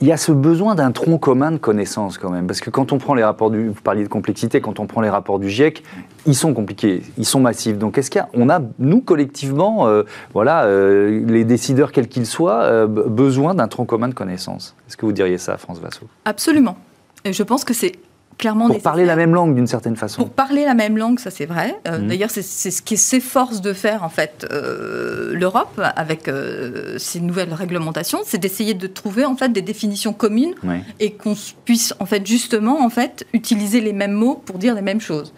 il 0.00 0.06
y 0.06 0.12
a 0.12 0.16
ce 0.16 0.32
besoin 0.32 0.74
d'un 0.74 0.92
tronc 0.92 1.18
commun 1.18 1.52
de 1.52 1.56
connaissances 1.56 2.18
quand 2.18 2.30
même, 2.30 2.46
parce 2.46 2.60
que 2.60 2.70
quand 2.70 2.92
on 2.92 2.98
prend 2.98 3.14
les 3.14 3.24
rapports 3.24 3.50
du, 3.50 3.68
vous 3.68 3.80
parliez 3.82 4.02
de 4.02 4.08
complexité, 4.08 4.60
quand 4.60 4.80
on 4.80 4.86
prend 4.86 5.00
les 5.00 5.10
rapports 5.10 5.38
du 5.38 5.48
GIEC, 5.48 5.82
ils 6.26 6.34
sont 6.34 6.54
compliqués, 6.54 7.02
ils 7.18 7.24
sont 7.24 7.40
massifs. 7.40 7.78
Donc 7.78 7.98
est-ce 7.98 8.10
qu'on 8.10 8.50
a, 8.50 8.60
nous 8.78 9.00
collectivement, 9.00 9.88
voilà, 10.32 10.66
les 10.68 11.44
décideurs 11.44 11.92
quels 11.92 12.08
qu'ils 12.08 12.26
soient, 12.26 12.86
besoin 12.86 13.54
d'un 13.54 13.68
tronc 13.68 13.86
commun 13.86 14.08
de 14.08 14.14
connaissances? 14.14 14.74
Est-ce 14.88 14.96
que 14.96 15.06
vous 15.06 15.12
diriez 15.12 15.38
ça, 15.38 15.56
France 15.56 15.78
Vassou 15.78 16.04
Absolument. 16.24 16.76
Et 17.24 17.32
je 17.32 17.42
pense 17.42 17.64
que 17.64 17.74
c'est 17.74 17.92
clairement 18.38 18.68
pour 18.68 18.82
parler 18.82 19.04
la 19.04 19.16
même 19.16 19.34
langue 19.34 19.54
d'une 19.54 19.66
certaine 19.66 19.96
façon. 19.96 20.22
Pour 20.22 20.30
parler 20.30 20.64
la 20.64 20.74
même 20.74 20.96
langue, 20.96 21.18
ça 21.18 21.30
c'est 21.30 21.46
vrai. 21.46 21.78
Euh, 21.88 21.98
mmh. 21.98 22.06
D'ailleurs, 22.08 22.30
c'est 22.30 22.42
ce 22.42 22.82
qui 22.82 22.96
s'efforce 22.96 23.60
de 23.60 23.72
faire 23.72 24.02
en 24.02 24.08
fait 24.08 24.46
euh, 24.50 25.34
l'Europe 25.34 25.80
avec 25.96 26.28
euh, 26.28 26.98
ces 26.98 27.20
nouvelles 27.20 27.54
réglementations, 27.54 28.20
c'est 28.24 28.38
d'essayer 28.38 28.74
de 28.74 28.86
trouver 28.86 29.24
en 29.24 29.36
fait 29.36 29.52
des 29.52 29.62
définitions 29.62 30.12
communes 30.12 30.54
et 31.00 31.12
qu'on 31.12 31.34
puisse 31.64 31.94
en 32.00 32.06
fait 32.06 32.26
justement 32.26 32.84
en 32.84 32.90
fait 32.90 33.26
utiliser 33.32 33.80
les 33.80 33.92
mêmes 33.92 34.12
mots 34.12 34.40
pour 34.44 34.58
dire 34.58 34.74
les 34.74 34.82
mêmes 34.82 35.00
choses. 35.00 35.32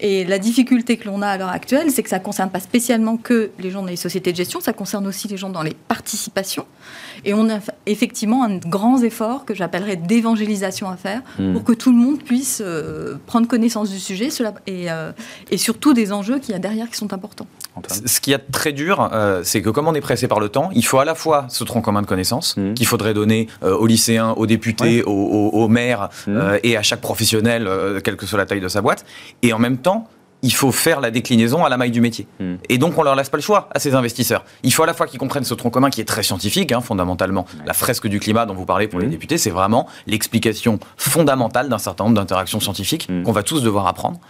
Et 0.00 0.24
la 0.24 0.38
difficulté 0.38 0.96
que 0.96 1.06
l'on 1.06 1.22
a 1.22 1.28
à 1.28 1.38
l'heure 1.38 1.48
actuelle, 1.48 1.90
c'est 1.90 2.02
que 2.02 2.08
ça 2.08 2.18
ne 2.18 2.24
concerne 2.24 2.50
pas 2.50 2.60
spécialement 2.60 3.16
que 3.16 3.50
les 3.58 3.70
gens 3.70 3.82
dans 3.82 3.88
les 3.88 3.96
sociétés 3.96 4.32
de 4.32 4.36
gestion, 4.36 4.60
ça 4.60 4.72
concerne 4.72 5.06
aussi 5.06 5.26
les 5.26 5.36
gens 5.36 5.50
dans 5.50 5.62
les 5.62 5.74
participations. 5.74 6.66
Et 7.24 7.34
on 7.34 7.50
a 7.50 7.58
effectivement 7.86 8.44
un 8.44 8.58
grand 8.58 9.02
effort 9.02 9.44
que 9.44 9.54
j'appellerais 9.54 9.96
d'évangélisation 9.96 10.88
à 10.88 10.96
faire 10.96 11.22
mmh. 11.38 11.52
pour 11.52 11.64
que 11.64 11.72
tout 11.72 11.90
le 11.90 11.98
monde 11.98 12.22
puisse 12.22 12.62
euh, 12.64 13.16
prendre 13.26 13.48
connaissance 13.48 13.90
du 13.90 13.98
sujet 13.98 14.30
cela, 14.30 14.54
et, 14.68 14.90
euh, 14.90 15.10
et 15.50 15.58
surtout 15.58 15.94
des 15.94 16.12
enjeux 16.12 16.38
qu'il 16.38 16.52
y 16.52 16.54
a 16.54 16.60
derrière 16.60 16.88
qui 16.88 16.96
sont 16.96 17.12
importants. 17.12 17.46
Ce 17.88 18.20
qui 18.20 18.32
est 18.32 18.38
très 18.52 18.72
dur, 18.72 19.10
euh, 19.12 19.42
c'est 19.44 19.62
que 19.62 19.70
comme 19.70 19.88
on 19.88 19.94
est 19.94 20.00
pressé 20.00 20.28
par 20.28 20.40
le 20.40 20.48
temps, 20.48 20.70
il 20.74 20.84
faut 20.84 20.98
à 20.98 21.04
la 21.04 21.14
fois 21.14 21.46
ce 21.48 21.64
tronc 21.64 21.80
commun 21.80 22.02
de 22.02 22.06
connaissances 22.06 22.56
mmh. 22.56 22.74
qu'il 22.74 22.86
faudrait 22.86 23.14
donner 23.14 23.48
aux 23.62 23.86
lycéens, 23.86 24.30
aux 24.30 24.46
députés, 24.46 25.02
aux, 25.04 25.68
maires 25.68 26.08
mmh. 26.26 26.40
et 26.62 26.76
à 26.76 26.82
chaque 26.82 27.00
professionnel, 27.00 27.68
quelle 28.04 28.16
que 28.16 28.26
soit 28.26 28.38
la 28.38 28.46
taille 28.46 28.60
de 28.60 28.68
sa 28.68 28.80
boîte, 28.80 29.04
et 29.42 29.52
en 29.52 29.58
même 29.58 29.78
temps 29.78 29.87
il 30.42 30.52
faut 30.52 30.70
faire 30.70 31.00
la 31.00 31.10
déclinaison 31.10 31.64
à 31.64 31.68
la 31.68 31.76
maille 31.76 31.90
du 31.90 32.00
métier. 32.00 32.26
Hmm. 32.38 32.56
Et 32.68 32.78
donc, 32.78 32.96
on 32.96 33.02
leur 33.02 33.16
laisse 33.16 33.28
pas 33.28 33.36
le 33.36 33.42
choix 33.42 33.68
à 33.74 33.80
ces 33.80 33.94
investisseurs. 33.94 34.44
Il 34.62 34.72
faut 34.72 34.82
à 34.82 34.86
la 34.86 34.94
fois 34.94 35.06
qu'ils 35.06 35.18
comprennent 35.18 35.44
ce 35.44 35.54
tronc 35.54 35.70
commun 35.70 35.90
qui 35.90 36.00
est 36.00 36.04
très 36.04 36.22
scientifique, 36.22 36.70
hein, 36.72 36.80
fondamentalement. 36.80 37.44
La 37.66 37.72
fresque 37.72 38.06
du 38.06 38.20
climat 38.20 38.46
dont 38.46 38.54
vous 38.54 38.66
parlez 38.66 38.88
pour 38.88 39.00
les 39.00 39.06
hmm. 39.06 39.10
députés, 39.10 39.38
c'est 39.38 39.50
vraiment 39.50 39.88
l'explication 40.06 40.78
fondamentale 40.96 41.68
d'un 41.68 41.78
certain 41.78 42.04
nombre 42.04 42.16
d'interactions 42.16 42.60
scientifiques 42.60 43.08
hmm. 43.08 43.24
qu'on 43.24 43.32
va 43.32 43.42
tous 43.42 43.62
devoir 43.62 43.86
apprendre. 43.86 44.20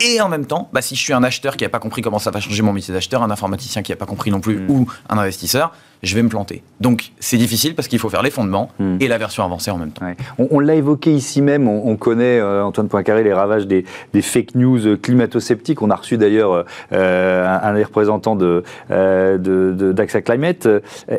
Et 0.00 0.20
en 0.20 0.28
même 0.28 0.46
temps, 0.46 0.68
bah, 0.72 0.80
si 0.80 0.94
je 0.94 1.00
suis 1.00 1.12
un 1.12 1.24
acheteur 1.24 1.56
qui 1.56 1.64
n'a 1.64 1.70
pas 1.70 1.80
compris 1.80 2.02
comment 2.02 2.20
ça 2.20 2.30
va 2.30 2.38
changer 2.38 2.62
mon 2.62 2.72
métier 2.72 2.94
d'acheteur, 2.94 3.22
un 3.24 3.30
informaticien 3.32 3.82
qui 3.82 3.90
n'a 3.90 3.96
pas 3.96 4.06
compris 4.06 4.30
non 4.30 4.40
plus, 4.40 4.64
ou 4.68 4.86
un 5.08 5.18
investisseur, 5.18 5.72
je 6.02 6.14
vais 6.14 6.22
me 6.22 6.28
planter. 6.28 6.62
Donc 6.80 7.10
c'est 7.18 7.36
difficile 7.36 7.74
parce 7.74 7.88
qu'il 7.88 7.98
faut 7.98 8.08
faire 8.08 8.22
les 8.22 8.30
fondements 8.30 8.70
hmm. 8.78 8.96
et 9.00 9.08
la 9.08 9.18
version 9.18 9.44
avancée 9.44 9.70
en 9.70 9.78
même 9.78 9.90
temps. 9.90 10.06
On, 10.38 10.60
l'a 10.60 10.74
évoqué 10.74 11.12
ici 11.12 11.42
même, 11.42 11.68
on, 11.68 11.96
connaît, 11.96 12.38
euh, 12.38 12.64
Antoine 12.64 12.88
Poincaré, 12.88 13.24
les 13.24 13.32
ravages 13.32 13.66
des, 13.66 13.84
fake 14.20 14.54
news 14.54 14.96
climato-sceptiques. 14.96 15.82
On 15.82 15.90
a 15.90 15.96
reçu 15.96 16.16
d'ailleurs 16.18 16.64
euh, 16.92 17.58
un, 17.62 17.74
des 17.74 17.84
représentants 17.84 18.36
de, 18.36 18.62
euh, 18.90 19.92
d'AXA 19.92 20.22
Climate. 20.22 20.68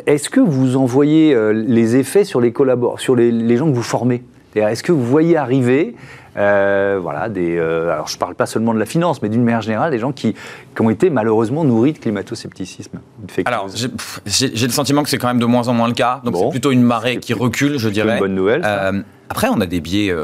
Est-ce 0.06 0.30
que 0.30 0.40
vous 0.40 0.76
en 0.76 0.84
voyez 0.84 1.36
les 1.52 1.96
effets 1.96 2.24
sur 2.24 2.40
les 2.40 2.52
sur 2.98 3.16
les, 3.16 3.30
les 3.30 3.56
gens 3.56 3.66
que 3.66 3.74
vous 3.74 3.82
formez? 3.82 4.22
Est-ce 4.54 4.82
que 4.82 4.92
vous 4.92 5.04
voyez 5.04 5.36
arriver 5.36 5.94
euh, 6.36 6.98
voilà, 7.02 7.28
des, 7.28 7.56
euh, 7.56 7.92
alors 7.92 8.08
je 8.08 8.14
ne 8.14 8.18
parle 8.18 8.34
pas 8.34 8.46
seulement 8.46 8.72
de 8.72 8.78
la 8.78 8.86
finance, 8.86 9.22
mais 9.22 9.28
d'une 9.28 9.42
manière 9.42 9.62
générale, 9.62 9.90
des 9.90 9.98
gens 9.98 10.12
qui, 10.12 10.34
qui, 10.34 10.82
ont 10.82 10.90
été 10.90 11.10
malheureusement 11.10 11.64
nourris 11.64 11.92
de 11.92 11.98
climato-scepticisme. 11.98 13.00
Alors, 13.44 13.68
j'ai 14.26 14.66
le 14.66 14.72
sentiment 14.72 15.02
que 15.02 15.08
c'est 15.08 15.18
quand 15.18 15.28
même 15.28 15.40
de 15.40 15.46
moins 15.46 15.68
en 15.68 15.74
moins 15.74 15.88
le 15.88 15.94
cas. 15.94 16.20
Donc 16.24 16.36
c'est 16.36 16.50
plutôt 16.50 16.70
une 16.70 16.82
marée 16.82 17.18
qui 17.18 17.34
recule, 17.34 17.78
je 17.78 17.88
dirais. 17.88 18.14
une 18.14 18.20
bonne 18.20 18.34
nouvelle. 18.34 18.62
Euh, 18.64 19.02
après, 19.28 19.48
on 19.50 19.60
a 19.60 19.66
des 19.66 19.80
biais 19.80 20.14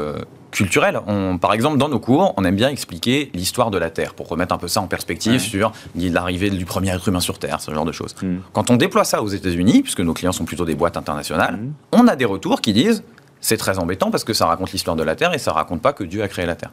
culturels. 0.51 0.99
On, 1.07 1.37
par 1.37 1.53
exemple, 1.53 1.77
dans 1.77 1.89
nos 1.89 1.99
cours, 1.99 2.33
on 2.37 2.43
aime 2.43 2.55
bien 2.55 2.69
expliquer 2.69 3.29
l'histoire 3.33 3.71
de 3.71 3.77
la 3.77 3.89
Terre 3.89 4.13
pour 4.13 4.27
remettre 4.27 4.53
un 4.53 4.57
peu 4.57 4.67
ça 4.67 4.81
en 4.81 4.87
perspective 4.87 5.39
sur 5.39 5.71
l'arrivée 5.95 6.49
du 6.49 6.65
premier 6.65 6.91
être 6.91 7.07
humain 7.07 7.19
sur 7.19 7.39
Terre, 7.39 7.61
ce 7.61 7.71
genre 7.71 7.85
de 7.85 7.91
choses. 7.91 8.15
Hmm. 8.21 8.37
Quand 8.53 8.69
on 8.69 8.75
déploie 8.75 9.03
ça 9.03 9.21
aux 9.21 9.27
États-Unis, 9.27 9.81
puisque 9.83 10.01
nos 10.01 10.13
clients 10.13 10.31
sont 10.31 10.45
plutôt 10.45 10.65
des 10.65 10.75
boîtes 10.75 10.97
internationales, 10.97 11.57
hmm. 11.57 11.71
on 11.91 12.07
a 12.07 12.15
des 12.15 12.25
retours 12.25 12.61
qui 12.61 12.73
disent 12.73 13.03
c'est 13.47 13.57
très 13.57 13.79
embêtant 13.79 14.11
parce 14.11 14.25
que 14.25 14.33
ça 14.33 14.45
raconte 14.45 14.73
l'histoire 14.73 14.97
de 14.97 15.03
la 15.03 15.15
Terre 15.15 15.33
et 15.33 15.37
ça 15.37 15.53
raconte 15.53 15.81
pas 15.81 15.93
que 15.93 16.03
Dieu 16.03 16.21
a 16.21 16.27
créé 16.27 16.45
la 16.45 16.55
Terre. 16.55 16.71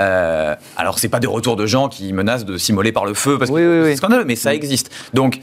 Euh, 0.00 0.54
alors, 0.76 0.98
c'est 0.98 1.10
pas 1.10 1.20
des 1.20 1.26
retours 1.26 1.56
de 1.56 1.66
gens 1.66 1.88
qui 1.88 2.12
menacent 2.14 2.46
de 2.46 2.56
s'immoler 2.56 2.90
par 2.90 3.04
le 3.04 3.12
feu 3.12 3.38
parce 3.38 3.50
que 3.50 3.84
c'est 3.84 3.96
scandaleux, 3.96 4.24
mais 4.24 4.36
ça 4.36 4.54
existe. 4.54 4.90
Donc, 5.12 5.40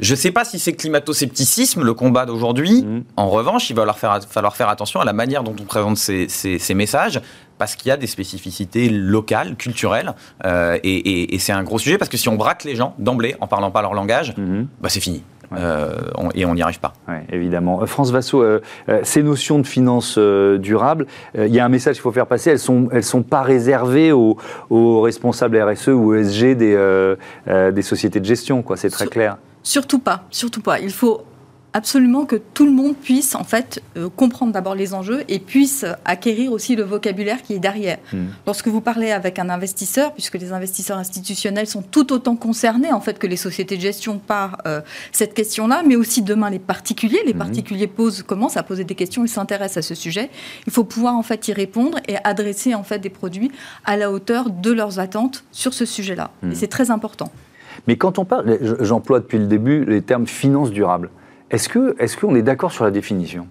je 0.00 0.14
sais 0.16 0.32
pas 0.32 0.44
si 0.44 0.58
c'est 0.58 0.72
climato-scepticisme, 0.72 1.84
le 1.84 1.94
combat 1.94 2.26
d'aujourd'hui. 2.26 2.82
Mm. 2.82 3.04
En 3.16 3.28
revanche, 3.28 3.70
il 3.70 3.76
va 3.76 3.84
leur 3.84 3.98
faire, 4.00 4.18
falloir 4.28 4.56
faire 4.56 4.68
attention 4.68 5.00
à 5.00 5.04
la 5.04 5.12
manière 5.12 5.44
dont 5.44 5.54
on 5.60 5.64
présente 5.64 5.96
ces, 5.96 6.74
messages 6.74 7.20
parce 7.58 7.76
qu'il 7.76 7.88
y 7.88 7.92
a 7.92 7.96
des 7.96 8.06
spécificités 8.08 8.88
locales, 8.88 9.54
culturelles, 9.54 10.14
euh, 10.44 10.78
et, 10.82 11.36
c'est 11.38 11.52
un 11.52 11.62
gros 11.62 11.78
sujet 11.78 11.98
parce 11.98 12.08
que 12.08 12.16
si 12.16 12.28
on 12.28 12.36
braque 12.36 12.64
les 12.64 12.74
gens 12.74 12.94
d'emblée 12.98 13.36
en 13.40 13.46
parlant 13.46 13.70
pas 13.70 13.82
leur 13.82 13.94
langage, 13.94 14.34
mm-hmm. 14.36 14.66
bah 14.80 14.88
c'est 14.88 15.00
fini. 15.00 15.22
Euh, 15.52 15.90
et 16.34 16.44
on 16.44 16.54
n'y 16.54 16.62
arrive 16.62 16.80
pas. 16.80 16.94
évidemment. 17.30 17.82
Euh, 17.82 17.86
France 17.86 18.10
Vassou, 18.10 18.42
euh, 18.42 18.60
ces 19.02 19.22
notions 19.22 19.58
de 19.58 19.66
finances 19.66 20.18
durables, 20.18 21.06
il 21.36 21.48
y 21.48 21.60
a 21.60 21.64
un 21.64 21.68
message 21.68 21.94
qu'il 21.94 22.02
faut 22.02 22.12
faire 22.12 22.26
passer, 22.26 22.50
elles 22.50 22.56
ne 22.56 22.60
sont, 22.60 22.88
elles 22.92 23.04
sont 23.04 23.22
pas 23.22 23.42
réservées 23.42 24.12
aux, 24.12 24.36
responsables 25.00 25.60
RSE 25.60 25.88
ou 25.88 26.14
ESG 26.14 26.56
des, 26.56 27.14
des 27.72 27.82
sociétés 27.82 28.20
de 28.20 28.24
gestion, 28.24 28.62
quoi. 28.62 28.76
c'est 28.76 28.90
très 28.90 29.06
clair. 29.06 29.36
Surtout 29.62 29.98
pas, 29.98 30.24
surtout 30.30 30.62
pas. 30.62 30.80
Il 30.80 30.92
faut 30.92 31.22
absolument 31.72 32.26
que 32.26 32.36
tout 32.36 32.64
le 32.64 32.72
monde 32.72 32.96
puisse 32.96 33.34
en 33.34 33.44
fait 33.44 33.82
euh, 33.96 34.08
comprendre 34.08 34.52
d'abord 34.52 34.74
les 34.74 34.94
enjeux 34.94 35.22
et 35.28 35.38
puisse 35.38 35.84
acquérir 36.04 36.52
aussi 36.52 36.76
le 36.76 36.82
vocabulaire 36.82 37.42
qui 37.42 37.54
est 37.54 37.58
derrière. 37.58 37.98
Hmm. 38.12 38.26
Lorsque 38.46 38.68
vous 38.68 38.80
parlez 38.80 39.12
avec 39.12 39.38
un 39.38 39.48
investisseur, 39.50 40.12
puisque 40.12 40.34
les 40.34 40.52
investisseurs 40.52 40.98
institutionnels 40.98 41.66
sont 41.66 41.82
tout 41.82 42.12
autant 42.12 42.36
concernés 42.36 42.92
en 42.92 43.00
fait 43.00 43.18
que 43.18 43.26
les 43.26 43.36
sociétés 43.36 43.76
de 43.76 43.82
gestion 43.82 44.18
par 44.18 44.58
euh, 44.66 44.80
cette 45.12 45.34
question-là, 45.34 45.82
mais 45.86 45.96
aussi 45.96 46.22
demain 46.22 46.50
les 46.50 46.58
particuliers. 46.58 47.22
Les 47.26 47.34
hmm. 47.34 47.38
particuliers 47.38 47.86
posent, 47.86 48.22
commencent 48.22 48.56
à 48.56 48.62
poser 48.62 48.84
des 48.84 48.94
questions, 48.94 49.24
ils 49.24 49.28
s'intéressent 49.28 49.84
à 49.84 49.88
ce 49.88 49.94
sujet. 49.94 50.30
Il 50.66 50.72
faut 50.72 50.84
pouvoir 50.84 51.14
en 51.14 51.22
fait 51.22 51.48
y 51.48 51.52
répondre 51.52 51.98
et 52.08 52.16
adresser 52.24 52.74
en 52.74 52.82
fait 52.82 52.98
des 52.98 53.10
produits 53.10 53.50
à 53.84 53.96
la 53.96 54.10
hauteur 54.10 54.50
de 54.50 54.72
leurs 54.72 54.98
attentes 54.98 55.44
sur 55.52 55.74
ce 55.74 55.84
sujet-là. 55.84 56.30
Et 56.42 56.46
hmm. 56.46 56.54
c'est 56.54 56.68
très 56.68 56.90
important. 56.90 57.30
Mais 57.86 57.96
quand 57.96 58.18
on 58.18 58.24
parle, 58.24 58.58
j'emploie 58.80 59.20
depuis 59.20 59.38
le 59.38 59.46
début 59.46 59.84
les 59.84 60.02
termes 60.02 60.26
finance 60.26 60.70
durable. 60.70 61.10
Est-ce 61.50 61.68
qu'on 61.68 61.88
est, 61.98 62.16
qu'on 62.20 62.34
est 62.34 62.42
d'accord 62.42 62.72
sur 62.72 62.84
la 62.84 62.90
définition? 62.90 63.46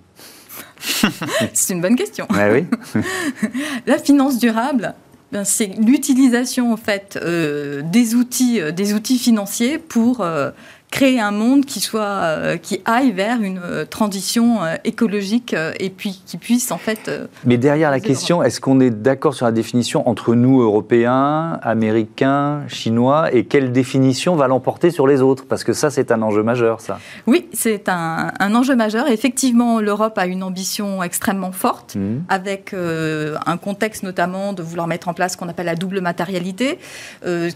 C'est 1.53 1.73
une 1.73 1.81
bonne 1.81 1.95
question. 1.95 2.27
oui. 2.31 2.65
la 3.85 3.97
finance 3.97 4.39
durable, 4.39 4.95
ben, 5.31 5.43
c'est 5.43 5.67
l'utilisation 5.67 6.73
en 6.73 6.77
fait 6.77 7.19
euh, 7.21 7.83
des 7.83 8.15
outils, 8.15 8.59
euh, 8.59 8.71
des 8.71 8.93
outils 8.93 9.19
financiers 9.19 9.77
pour 9.77 10.21
euh, 10.21 10.49
créer 10.91 11.19
un 11.19 11.31
monde 11.31 11.65
qui 11.65 11.79
soit 11.79 12.01
euh, 12.01 12.57
qui 12.57 12.81
aille 12.85 13.11
vers 13.11 13.41
une 13.41 13.61
euh, 13.63 13.85
transition 13.85 14.63
euh, 14.63 14.75
écologique 14.83 15.55
et 15.79 15.89
puis 15.89 16.21
qui 16.25 16.37
puisse 16.37 16.71
en 16.71 16.77
fait. 16.77 17.11
Mais 17.45 17.57
derrière 17.57 17.91
la 17.91 17.99
question, 17.99 18.41
est-ce 18.41 18.59
qu'on 18.59 18.79
est 18.79 18.89
d'accord 18.89 19.33
sur 19.33 19.45
la 19.45 19.51
définition 19.51 20.07
entre 20.09 20.35
nous 20.35 20.61
Européens, 20.61 21.59
Américains, 21.61 22.63
Chinois 22.67 23.33
et 23.33 23.45
quelle 23.45 23.71
définition 23.71 24.35
va 24.35 24.47
l'emporter 24.47 24.91
sur 24.91 25.07
les 25.07 25.21
autres? 25.21 25.45
Parce 25.45 25.63
que 25.63 25.73
ça, 25.73 25.89
c'est 25.89 26.11
un 26.11 26.21
enjeu 26.21 26.43
majeur, 26.43 26.81
ça. 26.81 26.99
Oui, 27.27 27.47
c'est 27.53 27.89
un, 27.89 28.31
un, 28.39 28.55
enjeu 28.55 28.75
majeur. 28.75 29.07
Effectivement, 29.07 29.79
l'Europe 29.79 30.17
a 30.17 30.25
une 30.25 30.43
ambition 30.43 31.03
extrêmement 31.03 31.51
forte, 31.51 31.95
mmh. 31.95 32.23
avec 32.29 32.73
un 32.73 33.57
contexte 33.57 34.03
notamment 34.03 34.53
de 34.53 34.63
vouloir 34.63 34.87
mettre 34.87 35.07
en 35.07 35.13
place 35.13 35.33
ce 35.33 35.37
qu'on 35.37 35.49
appelle 35.49 35.67
la 35.67 35.75
double 35.75 36.01
matérialité, 36.01 36.79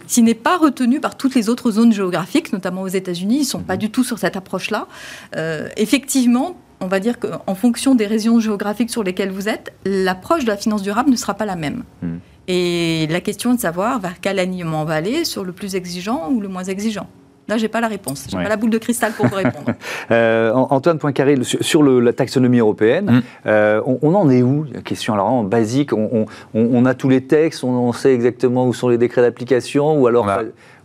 qui 0.07 0.21
n'est 0.21 0.33
pas 0.33 0.57
retenue 0.57 0.99
par 0.99 1.17
toutes 1.17 1.35
les 1.35 1.49
autres 1.49 1.71
zones 1.71 1.93
géographiques, 1.93 2.53
notamment 2.53 2.81
aux 2.81 2.87
États-Unis 2.87 3.22
ils 3.31 3.39
ne 3.39 3.45
sont 3.45 3.61
pas 3.61 3.77
du 3.77 3.89
tout 3.89 4.03
sur 4.03 4.19
cette 4.19 4.35
approche-là. 4.35 4.87
Euh, 5.35 5.69
effectivement, 5.77 6.57
on 6.81 6.87
va 6.87 6.99
dire 6.99 7.17
qu'en 7.19 7.55
fonction 7.55 7.95
des 7.95 8.05
régions 8.05 8.39
géographiques 8.39 8.89
sur 8.89 9.03
lesquelles 9.03 9.31
vous 9.31 9.47
êtes, 9.47 9.73
l'approche 9.85 10.43
de 10.43 10.49
la 10.49 10.57
finance 10.57 10.81
durable 10.81 11.09
ne 11.09 11.15
sera 11.15 11.33
pas 11.33 11.45
la 11.45 11.55
même. 11.55 11.83
Hmm. 12.01 12.17
Et 12.47 13.07
la 13.09 13.21
question 13.21 13.53
est 13.53 13.55
de 13.55 13.61
savoir 13.61 13.99
vers 13.99 14.19
quel 14.19 14.37
alignement 14.37 14.81
on 14.81 14.85
va 14.85 14.95
aller, 14.95 15.23
sur 15.23 15.45
le 15.45 15.53
plus 15.53 15.75
exigeant 15.75 16.29
ou 16.29 16.41
le 16.41 16.49
moins 16.49 16.63
exigeant. 16.63 17.07
Là, 17.49 17.57
j'ai 17.57 17.67
pas 17.67 17.81
la 17.81 17.89
réponse. 17.89 18.25
J'ai 18.29 18.37
n'ai 18.37 18.43
pas 18.43 18.49
la 18.49 18.55
boule 18.55 18.69
de 18.69 18.77
cristal 18.77 19.11
pour 19.11 19.27
vous 19.27 19.35
répondre. 19.35 19.73
euh, 20.11 20.53
Antoine 20.53 20.97
Poincaré, 20.97 21.35
sur, 21.43 21.83
la 21.83 22.13
taxonomie 22.13 22.59
européenne, 22.59 23.11
hmm. 23.11 23.21
euh, 23.47 23.81
on, 23.85 24.13
en 24.13 24.29
est 24.29 24.41
où 24.41 24.65
Question? 24.85 25.13
Alors 25.13 25.27
vraiment 25.27 25.43
basique. 25.43 25.91
On, 25.93 26.85
a 26.85 26.93
tous 26.93 27.09
les 27.09 27.21
textes, 27.21 27.63
on, 27.63 27.91
sait 27.91 28.13
exactement 28.13 28.65
où 28.65 28.73
sont 28.73 28.87
les 28.87 28.97
décrets 28.97 29.21
d'application, 29.21 29.99
ou 29.99 30.07
alors 30.07 30.27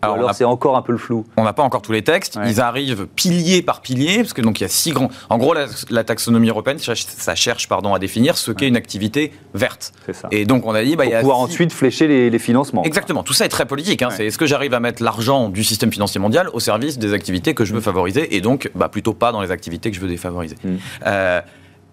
alors, 0.03 0.35
c'est 0.35 0.45
encore 0.45 0.77
un 0.77 0.83
peu 0.83 0.93
le 0.93 0.99
flou. 0.99 1.25
On 1.37 1.45
n'a 1.45 1.53
pas 1.53 1.63
encore 1.63 1.83
tous 1.83 1.93
les 1.93 2.03
textes. 2.03 2.39
Ils 2.47 2.61
arrivent 2.61 3.07
pilier 3.07 3.63
par 3.63 3.81
pilier, 3.81 4.19
parce 4.19 4.33
que 4.33 4.43
donc 4.43 4.61
il 4.61 4.65
y 4.65 4.67
a 4.67 4.69
six 4.69 4.93
grands. 4.93 5.11
En 5.29 5.39
gros, 5.39 5.55
la, 5.91 6.05
taxonomie 6.05 6.49
européenne, 6.49 6.79
ça 6.79 7.35
cherche 7.35 7.69
pardon 7.69 7.95
à 7.95 7.99
définir 7.99 8.37
ce 8.37 8.53
qu'est 8.53 8.69
une 8.69 8.77
activité 8.77 9.33
verte. 9.55 9.93
C'est 10.07 10.15
ça. 10.15 10.29
Et 10.31 10.45
donc 10.45 10.67
on 10.67 10.75
a 10.75 10.83
dit, 10.83 10.97
bah, 10.97 11.05
Pour 11.05 11.13
il 11.13 11.15
y 11.15 11.17
a 11.17 11.21
pouvoir 11.21 11.39
ensuite 11.39 11.73
flécher 11.73 12.07
les, 12.31 12.39
financements. 12.39 12.85
Exactement. 12.85 13.25
Tout 13.25 13.33
ça 13.33 13.45
est 13.45 13.49
très 13.49 13.67
politique. 13.67 14.03
Hein. 14.03 14.11
C'est 14.11 14.27
est-ce 14.27 14.39
que 14.39 14.47
j'arrive 14.47 14.75
à 14.75 14.81
mettre 14.81 15.03
l'argent 15.03 15.49
du 15.49 15.65
système 15.65 15.93
financier 15.93 16.21
mondial 16.21 16.49
au 16.53 16.61
service 16.61 16.99
des 16.99 17.13
activités 17.13 17.53
que 17.55 17.65
je 17.65 17.73
veux 17.73 17.81
mm. 17.81 17.83
favoriser, 17.83 18.37
et 18.37 18.41
donc 18.41 18.71
bah, 18.75 18.89
plutôt 18.89 19.13
pas 19.13 19.33
dans 19.33 19.43
les 19.43 19.51
activités 19.51 19.91
que 19.91 19.97
je 19.97 20.01
veux 20.01 20.09
défavoriser? 20.09 20.57
Mm. 20.63 20.77
Euh, 21.07 21.41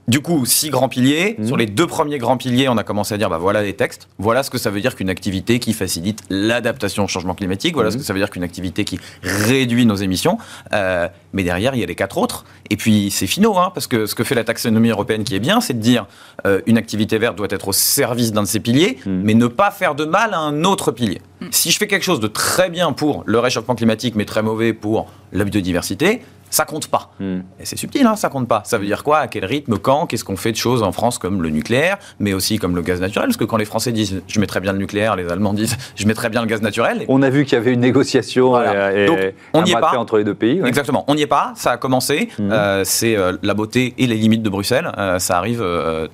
du 0.08 0.20
coup, 0.20 0.46
six 0.46 0.70
grands 0.70 0.90
piliers. 0.90 1.36
Mmh. 1.38 1.48
Sur 1.48 1.58
les 1.58 1.66
deux 1.66 1.88
premiers 1.88 2.18
grands 2.18 2.38
piliers, 2.38 2.70
on 2.70 2.78
a 2.78 2.84
commencé 2.84 3.14
à 3.14 3.18
dire 3.18 3.30
bah 3.30 3.38
voilà 3.38 3.64
les 3.64 3.74
textes. 3.74 4.08
Voilà 4.20 4.44
ce 4.44 4.50
que 4.50 4.58
ça 4.58 4.70
veut 4.70 4.82
dire 4.82 4.96
qu'une 4.96 5.10
activité 5.10 5.60
qui 5.60 5.74
facilite 5.74 6.22
l'adaptation 6.30 7.06
au 7.06 7.08
changement 7.08 7.34
climatique. 7.34 7.74
Voilà 7.74 7.92
ce 7.92 7.98
mmh. 7.98 8.00
que 8.00 8.06
ça 8.06 8.14
veut 8.14 8.20
dire 8.20 8.30
qu'une 8.30 8.44
activité 8.44 8.86
qui 8.86 9.00
réduit 9.24 9.86
nos 9.86 9.96
émissions. 9.96 10.38
Euh, 10.74 11.08
mais 11.34 11.44
derrière, 11.44 11.74
il 11.76 11.82
y 11.82 11.84
a 11.84 11.88
les 11.88 11.96
quatre 11.96 12.18
autres. 12.18 12.46
Et 12.70 12.78
puis, 12.78 13.10
c'est 13.12 13.28
finaux, 13.28 13.58
hein, 13.58 13.72
parce 13.74 13.88
que 13.88 14.06
ce 14.06 14.16
que 14.16 14.24
fait 14.24 14.36
la 14.36 14.44
taxonomie 14.44 14.90
européenne 14.90 15.24
qui 15.24 15.36
est 15.36 15.40
bien, 15.40 15.60
c'est 15.60 15.74
de 15.74 15.82
dire 15.82 16.06
euh, 16.46 16.62
une 16.66 16.78
activité 16.78 17.18
verte 17.18 17.36
doit 17.36 17.48
être 17.50 17.68
au 17.68 17.74
service 17.74 18.32
d'un 18.32 18.44
de 18.44 18.48
ces 18.48 18.60
piliers, 18.60 19.00
mmh. 19.06 19.12
mais 19.24 19.34
ne 19.34 19.48
pas 19.48 19.72
faire 19.72 19.96
de 19.96 20.06
mal 20.06 20.34
à 20.34 20.40
un 20.40 20.64
autre 20.64 20.92
pilier. 20.92 21.22
Si 21.52 21.72
je 21.72 21.78
fais 21.78 21.88
quelque 21.88 22.04
chose 22.04 22.20
de 22.20 22.28
très 22.28 22.70
bien 22.70 22.94
pour 22.94 23.24
le 23.26 23.40
réchauffement 23.40 23.76
climatique, 23.76 24.16
mais 24.16 24.26
très 24.26 24.42
mauvais 24.42 24.74
pour 24.74 25.08
la 25.32 25.44
biodiversité, 25.44 26.22
ça 26.56 26.64
compte 26.64 26.88
pas. 26.88 27.12
Hmm. 27.20 27.40
Et 27.60 27.66
c'est 27.66 27.76
subtil, 27.76 28.06
hein, 28.06 28.16
ça 28.16 28.30
compte 28.30 28.48
pas. 28.48 28.62
Ça 28.64 28.78
veut 28.78 28.86
dire 28.86 29.04
quoi? 29.04 29.18
À 29.18 29.28
quel 29.28 29.44
rythme 29.44 29.78
Quand? 29.78 30.06
Qu'est-ce 30.06 30.24
qu'on 30.24 30.38
fait 30.38 30.54
de 30.54 30.58
choses 30.58 30.84
en 30.84 30.94
France 30.94 31.18
comme 31.18 31.42
le 31.42 31.50
nucléaire, 31.50 31.98
mais 32.20 32.34
aussi 32.34 32.60
comme 32.60 32.78
le 32.78 32.82
gaz 32.82 33.02
naturel? 33.02 33.28
Parce 33.28 33.36
que 33.36 33.44
quand 33.44 33.58
les 33.58 33.66
Français 33.66 33.92
disent 33.92 34.22
je 34.26 34.40
mettrais 34.40 34.62
bien 34.62 34.72
le 34.72 34.78
nucléaire, 34.78 35.18
les 35.18 35.30
Allemands 35.30 35.54
disent 35.54 35.76
je 35.98 36.08
mettrais 36.08 36.30
bien 36.30 36.40
le 36.40 36.48
gaz 36.48 36.62
naturel. 36.62 37.04
On 37.10 37.22
a 37.24 37.30
vu 37.30 37.44
qu'il 37.44 37.56
y 37.56 37.58
avait 37.58 37.74
une 37.74 37.82
négociation 37.82 38.58
et, 38.58 39.06
Donc, 39.06 39.20
on 39.54 39.64
n'y 39.64 39.72
est 39.72 39.80
pas 39.80 39.98
entre 39.98 40.18
les 40.18 40.24
deux 40.24 40.34
pays. 40.34 40.62
Exactement. 40.66 41.04
On 41.08 41.16
n'y 41.16 41.24
est 41.24 41.28
pas. 41.28 41.52
Ça 41.58 41.72
a 41.72 41.78
commencé. 41.78 42.30
Hmm. 42.40 42.50
Euh, 42.54 42.82
c'est 42.86 43.18
euh, 43.18 43.34
la 43.44 43.54
beauté 43.54 43.94
et 43.98 44.08
les 44.08 44.16
limites 44.16 44.42
de 44.42 44.50
Bruxelles. 44.50 44.90
Euh, 44.98 45.20
ça 45.20 45.38
arrive 45.38 45.62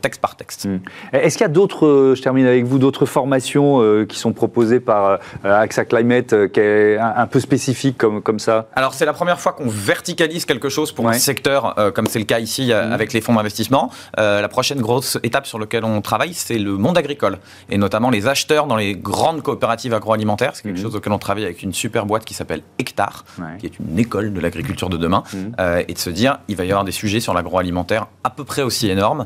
texte 0.02 0.22
par 0.22 0.36
texte. 0.36 0.66
Hmm. 0.66 0.80
Est-ce 1.14 1.38
qu'il 1.38 1.46
y 1.46 1.50
a 1.50 1.54
d'autres, 1.54 2.14
je 2.16 2.22
termine 2.22 2.48
avec 2.48 2.66
vous, 2.66 2.80
d'autres 2.80 3.06
formations 3.06 4.06
qui 4.08 4.18
sont 4.18 4.34
proposées 4.34 4.80
par 4.80 5.20
AXA 5.44 5.86
Climate 5.86 6.48
qui 6.52 6.60
est 6.60 6.98
un, 6.98 7.28
peu 7.28 7.40
spécifique 7.40 8.00
comme, 8.00 8.24
comme 8.24 8.40
ça? 8.40 8.68
Alors 8.76 8.96
c'est 8.96 9.06
la 9.06 9.14
première 9.14 9.40
fois 9.40 9.54
qu'on 9.54 9.68
verticalise 9.68 10.31
quelque 10.40 10.70
chose 10.70 10.92
pour 10.92 11.08
un 11.10 11.14
secteur, 11.14 11.78
euh, 11.78 11.92
comme 11.92 12.08
c'est 12.08 12.20
le 12.20 12.26
cas 12.26 12.40
ici 12.40 12.72
euh, 12.72 12.86
mhm. 12.86 12.94
avec 12.94 13.14
les 13.14 13.22
fonds 13.22 13.34
d'investissement. 13.34 13.92
Euh, 14.20 14.42
la 14.42 14.48
prochaine 14.48 14.80
grosse 14.80 15.18
étape 15.24 15.46
sur 15.46 15.60
laquelle 15.60 15.84
on 15.84 16.02
travaille, 16.02 16.34
c'est 16.34 16.58
le 16.58 16.78
monde 16.78 16.98
agricole, 16.98 17.38
et 17.70 17.78
notamment 17.78 18.10
les 18.10 18.28
acheteurs 18.28 18.68
dans 18.68 18.76
les 18.76 18.96
grandes 18.96 19.42
coopératives 19.42 19.94
agroalimentaires. 19.94 20.56
C'est 20.56 20.64
quelque 20.64 20.78
mhm. 20.78 20.84
chose 20.84 20.96
auquel 20.96 21.14
on 21.14 21.20
travaille 21.20 21.44
avec 21.44 21.64
une 21.64 21.74
super 21.74 22.06
boîte 22.06 22.26
qui 22.26 22.34
s'appelle 22.34 22.62
Hectare, 22.80 23.26
qui 23.60 23.66
est 23.66 23.80
une 23.80 24.00
école 24.00 24.34
de 24.34 24.40
l'agriculture 24.40 24.90
de 24.90 24.98
demain, 24.98 25.24
mhm. 25.34 25.54
et 25.88 25.94
de 25.94 26.00
se 26.00 26.10
dire, 26.10 26.40
il 26.48 26.56
va 26.56 26.66
y 26.66 26.72
avoir 26.72 26.84
des 26.84 26.92
sujets 26.92 27.20
sur 27.20 27.34
l'agroalimentaire 27.34 28.08
à 28.24 28.30
peu 28.30 28.44
près 28.44 28.62
aussi 28.62 28.90
énormes, 28.90 29.26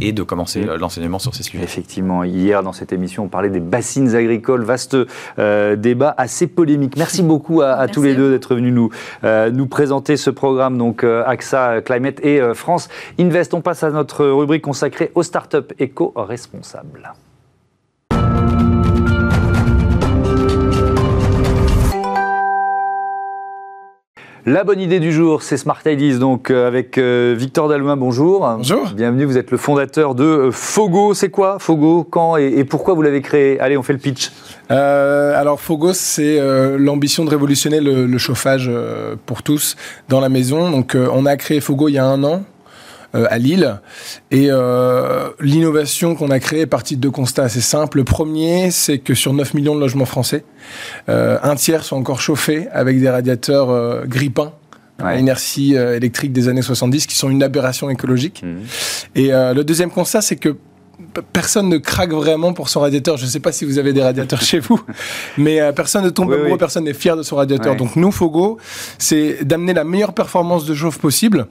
et 0.00 0.12
de 0.12 0.22
commencer 0.22 0.66
l'enseignement 0.78 1.18
sur 1.18 1.34
ces 1.34 1.42
sujets. 1.42 1.62
Effectivement, 1.62 2.24
hier 2.24 2.62
dans 2.62 2.72
cette 2.72 2.92
émission, 2.92 3.24
on 3.24 3.28
parlait 3.28 3.50
des 3.50 3.60
bassines 3.60 4.14
agricoles, 4.14 4.62
vaste 4.62 4.96
débat 5.36 6.14
assez 6.16 6.46
polémique. 6.46 6.96
Merci 6.96 7.22
beaucoup 7.22 7.62
à, 7.62 7.88
tous 7.88 8.02
les 8.02 8.14
deux 8.14 8.30
d'être 8.30 8.54
venus 8.54 8.72
nous, 8.72 8.90
nous 9.22 9.66
présenter 9.66 9.95
ce 10.04 10.30
programme, 10.30 10.78
donc 10.78 11.04
euh, 11.04 11.24
AXA 11.26 11.82
Climate 11.82 12.20
et 12.24 12.40
euh, 12.40 12.54
France 12.54 12.88
Invest. 13.18 13.54
On 13.54 13.60
passe 13.60 13.82
à 13.82 13.90
notre 13.90 14.26
rubrique 14.26 14.62
consacrée 14.62 15.10
aux 15.14 15.22
startups 15.22 15.74
éco-responsables. 15.78 17.12
La 24.48 24.62
bonne 24.62 24.80
idée 24.80 25.00
du 25.00 25.10
jour, 25.10 25.42
c'est 25.42 25.56
Smart 25.56 25.80
Ideas, 25.84 26.18
donc 26.18 26.52
euh, 26.52 26.68
avec 26.68 26.98
Victor 26.98 27.68
Dalloin, 27.68 27.96
bonjour. 27.96 28.48
Bonjour. 28.58 28.90
Bienvenue, 28.94 29.24
vous 29.24 29.36
êtes 29.36 29.50
le 29.50 29.56
fondateur 29.56 30.14
de 30.14 30.50
Fogo. 30.52 31.14
C'est 31.14 31.30
quoi 31.30 31.58
Fogo? 31.58 32.04
Quand 32.04 32.36
et, 32.36 32.62
pourquoi 32.62 32.94
vous 32.94 33.02
l'avez 33.02 33.22
créé? 33.22 33.58
Allez, 33.58 33.76
on 33.76 33.82
fait 33.82 33.92
le 33.92 33.98
pitch. 33.98 34.30
Euh, 34.70 35.38
alors 35.38 35.60
Fogos, 35.60 35.94
c'est 35.94 36.38
euh, 36.38 36.76
l'ambition 36.78 37.24
de 37.24 37.30
révolutionner 37.30 37.80
le, 37.80 38.18
chauffage 38.18 38.68
euh, 38.72 39.16
pour 39.26 39.42
tous 39.42 39.76
dans 40.08 40.20
la 40.20 40.28
maison. 40.28 40.70
Donc 40.70 40.96
on 40.96 41.26
a 41.26 41.36
créé 41.36 41.60
Fogo 41.60 41.88
il 41.88 41.94
y 41.94 41.98
a 41.98 42.06
un 42.06 42.22
an. 42.24 42.44
À 43.28 43.38
Lille. 43.38 43.80
Et 44.30 44.48
l'innovation 45.40 46.14
qu'on 46.14 46.30
a 46.30 46.38
créée 46.40 46.60
est 46.60 46.66
partie 46.66 46.96
de 46.96 47.00
deux 47.00 47.10
constats 47.10 47.44
assez 47.44 47.60
simples. 47.60 47.98
Le 47.98 48.04
premier, 48.04 48.70
c'est 48.70 48.98
que 48.98 49.14
sur 49.14 49.32
9 49.32 49.54
millions 49.54 49.74
de 49.74 49.80
logements 49.80 50.06
français, 50.06 50.44
un 51.08 51.54
tiers 51.56 51.84
sont 51.84 51.96
encore 51.96 52.20
chauffés 52.20 52.68
avec 52.72 53.00
des 53.00 53.10
radiateurs 53.10 54.06
grippins 54.06 54.52
à 54.98 55.16
inertie 55.16 55.74
électrique 55.74 56.32
des 56.32 56.48
années 56.48 56.62
70, 56.62 57.06
qui 57.06 57.16
sont 57.16 57.30
une 57.30 57.42
aberration 57.42 57.90
écologique. 57.90 58.42
Mmh. 58.42 58.56
Et 59.14 59.28
le 59.28 59.62
deuxième 59.62 59.90
constat, 59.90 60.22
c'est 60.22 60.36
que 60.36 60.56
personne 61.32 61.68
ne 61.68 61.78
craque 61.78 62.12
vraiment 62.12 62.52
pour 62.52 62.68
son 62.68 62.80
radiateur. 62.80 63.16
Je 63.16 63.24
ne 63.24 63.30
sais 63.30 63.40
pas 63.40 63.52
si 63.52 63.64
vous 63.64 63.78
avez 63.78 63.92
des 63.92 64.02
radiateurs 64.02 64.40
chez 64.40 64.58
vous, 64.58 64.80
mais 65.38 65.60
euh, 65.60 65.72
personne 65.72 66.04
ne 66.04 66.10
tombe 66.10 66.32
amoureux, 66.32 66.58
personne 66.58 66.84
n'est 66.84 66.94
fier 66.94 67.16
de 67.16 67.22
son 67.22 67.36
radiateur. 67.36 67.76
Donc 67.76 67.96
nous, 67.96 68.10
Fogo, 68.10 68.58
c'est 68.98 69.44
d'amener 69.44 69.74
la 69.74 69.84
meilleure 69.84 70.14
performance 70.14 70.64
de 70.64 70.74
chauffe 70.74 70.98
possible 70.98 71.46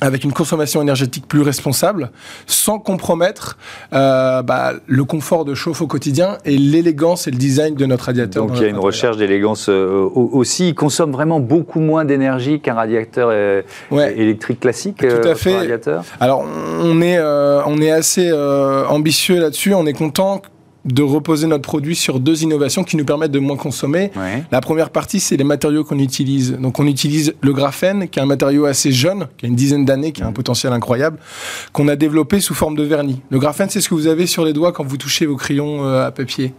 avec 0.00 0.24
une 0.24 0.32
consommation 0.32 0.80
énergétique 0.80 1.26
plus 1.26 1.42
responsable, 1.42 2.10
sans 2.46 2.78
compromettre 2.78 3.58
euh, 3.92 4.42
bah, 4.42 4.74
le 4.86 5.04
confort 5.04 5.44
de 5.44 5.54
chauffe 5.54 5.82
au 5.82 5.86
quotidien 5.86 6.38
et 6.44 6.56
l'élégance 6.56 7.26
et 7.26 7.30
le 7.30 7.36
design 7.36 7.74
de 7.74 7.86
notre 7.86 8.04
radiateur. 8.04 8.46
Donc 8.46 8.56
il 8.56 8.62
y 8.62 8.66
a 8.66 8.68
une 8.68 8.78
recherche 8.78 9.16
d'élégance 9.16 9.68
euh, 9.68 10.08
aussi. 10.14 10.68
Il 10.68 10.74
consomme 10.74 11.12
vraiment 11.12 11.40
beaucoup 11.40 11.80
moins 11.80 12.04
d'énergie 12.04 12.60
qu'un 12.60 12.74
radiateur 12.74 13.28
euh, 13.32 13.62
électrique 13.90 14.60
classique. 14.60 14.98
Tout 14.98 15.28
à 15.28 15.34
fait. 15.34 15.80
Alors 16.20 16.44
on 16.80 17.00
est, 17.02 17.18
on 17.20 17.80
est 17.80 17.90
assez 17.90 18.32
ambitieux 18.88 19.40
là-dessus. 19.40 19.74
On 19.74 19.86
est 19.86 19.92
content 19.92 20.42
de 20.84 21.02
reposer 21.02 21.46
notre 21.46 21.62
produit 21.62 21.96
sur 21.96 22.20
deux 22.20 22.42
innovations 22.42 22.84
qui 22.84 22.96
nous 22.96 23.04
permettent 23.04 23.32
de 23.32 23.38
moins 23.38 23.56
consommer. 23.56 24.10
La 24.50 24.60
première 24.60 24.90
partie, 24.90 25.20
c'est 25.20 25.36
les 25.36 25.44
matériaux 25.44 25.84
qu'on 25.84 25.98
utilise. 25.98 26.52
Donc 26.52 26.78
on 26.78 26.86
utilise 26.86 27.34
le 27.42 27.52
graphène, 27.52 28.08
qui 28.08 28.18
est 28.18 28.22
un 28.22 28.26
matériau 28.26 28.64
assez 28.64 28.92
jeune, 28.92 29.28
qui 29.36 29.46
a 29.46 29.48
une 29.48 29.56
dizaine 29.56 29.84
d'années, 29.84 30.12
qui 30.12 30.22
a 30.22 30.26
un 30.26 30.32
potentiel 30.32 30.72
incroyable, 30.72 31.18
qu'on 31.72 31.88
a 31.88 31.96
développé 31.96 32.40
sous 32.40 32.54
forme 32.54 32.76
de 32.76 32.82
vernis. 32.82 33.20
Le 33.30 33.38
graphène, 33.38 33.68
c'est 33.70 33.80
ce 33.80 33.88
que 33.88 33.94
vous 33.94 34.06
avez 34.06 34.26
sur 34.26 34.44
les 34.44 34.52
doigts 34.52 34.72
quand 34.72 34.84
vous 34.84 34.96
touchez 34.96 35.26
vos 35.26 35.36
crayons 35.36 35.84
euh, 35.84 36.06
à 36.06 36.10
papier. 36.10 36.54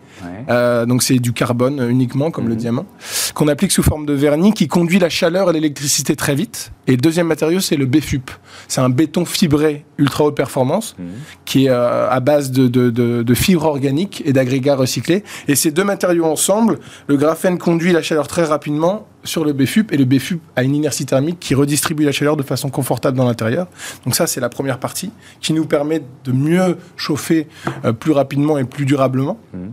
Euh, 0.49 0.85
donc 0.85 1.01
c'est 1.01 1.19
du 1.19 1.33
carbone 1.33 1.85
uniquement, 1.89 2.29
comme 2.31 2.47
le 2.47 2.53
mhm. 2.53 2.59
diamant, 2.59 2.85
qu'on 3.33 3.47
applique 3.47 3.71
sous 3.71 3.83
forme 3.83 4.05
de 4.05 4.13
vernis, 4.13 4.53
qui 4.53 4.67
conduit 4.67 4.99
la 4.99 5.09
chaleur 5.09 5.49
et 5.49 5.53
l'électricité 5.53 6.15
très 6.15 6.35
vite. 6.35 6.71
Et 6.87 6.91
le 6.91 6.97
deuxième 6.97 7.27
matériau, 7.27 7.59
c'est 7.59 7.77
le 7.77 7.85
BFUP. 7.85 8.29
C'est 8.67 8.81
un 8.81 8.89
béton 8.89 9.25
fibré 9.25 9.85
ultra 9.97 10.25
haute 10.25 10.35
performance, 10.35 10.95
mhm. 10.99 11.05
qui 11.45 11.65
est 11.65 11.69
euh, 11.69 12.09
à 12.09 12.19
base 12.19 12.51
de, 12.51 12.67
de, 12.67 12.89
de 12.89 13.33
fibres 13.33 13.65
organiques 13.65 14.18
et 14.25 14.33
d'agrégats 14.33 14.75
recyclés. 14.75 15.23
Et 15.47 15.55
ces 15.55 15.71
deux 15.71 15.83
matériaux 15.83 16.25
ensemble, 16.25 16.79
le 17.07 17.17
graphène 17.17 17.57
conduit 17.57 17.91
la 17.91 18.01
chaleur 18.01 18.27
très 18.27 18.43
rapidement 18.43 19.07
sur 19.23 19.43
le 19.43 19.53
BFUP 19.53 19.91
et 19.91 19.97
le 19.97 20.05
BFUP 20.05 20.41
a 20.55 20.63
une 20.63 20.75
inertie 20.75 21.05
thermique 21.05 21.39
qui 21.39 21.55
redistribue 21.55 22.05
la 22.05 22.11
chaleur 22.11 22.37
de 22.37 22.43
façon 22.43 22.69
confortable 22.69 23.17
dans 23.17 23.25
l'intérieur. 23.25 23.67
Donc 24.05 24.15
ça, 24.15 24.27
c'est 24.27 24.39
la 24.39 24.49
première 24.49 24.79
partie 24.79 25.11
qui 25.41 25.53
nous 25.53 25.65
permet 25.65 26.01
de 26.23 26.31
mieux 26.31 26.77
chauffer 26.95 27.47
euh, 27.85 27.93
plus 27.93 28.11
rapidement 28.11 28.57
et 28.57 28.63
plus 28.63 28.85
durablement. 28.85 29.37
Mmh. 29.53 29.67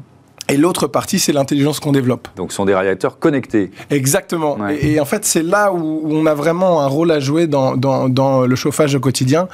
Et 0.48 0.56
l'autre 0.56 0.86
partie, 0.86 1.18
c'est 1.18 1.32
l'intelligence 1.32 1.80
qu'on 1.80 1.90
développe. 1.90 2.28
Donc, 2.36 2.52
ce 2.52 2.56
sont 2.56 2.64
des 2.64 2.74
radiateurs 2.74 3.18
connectés. 3.18 3.70
Exactement. 3.90 4.56
Et, 4.68 5.00
en 5.00 5.04
fait, 5.04 5.24
c'est 5.24 5.42
là 5.42 5.72
où, 5.72 6.02
on 6.04 6.24
a 6.26 6.34
vraiment 6.34 6.82
un 6.82 6.86
rôle 6.86 7.10
à 7.10 7.18
jouer 7.18 7.48
dans, 7.48 7.76
dans, 7.76 8.08
dans 8.08 8.46
le 8.46 8.56
chauffage 8.56 8.94
au 8.94 9.00
quotidien. 9.00 9.48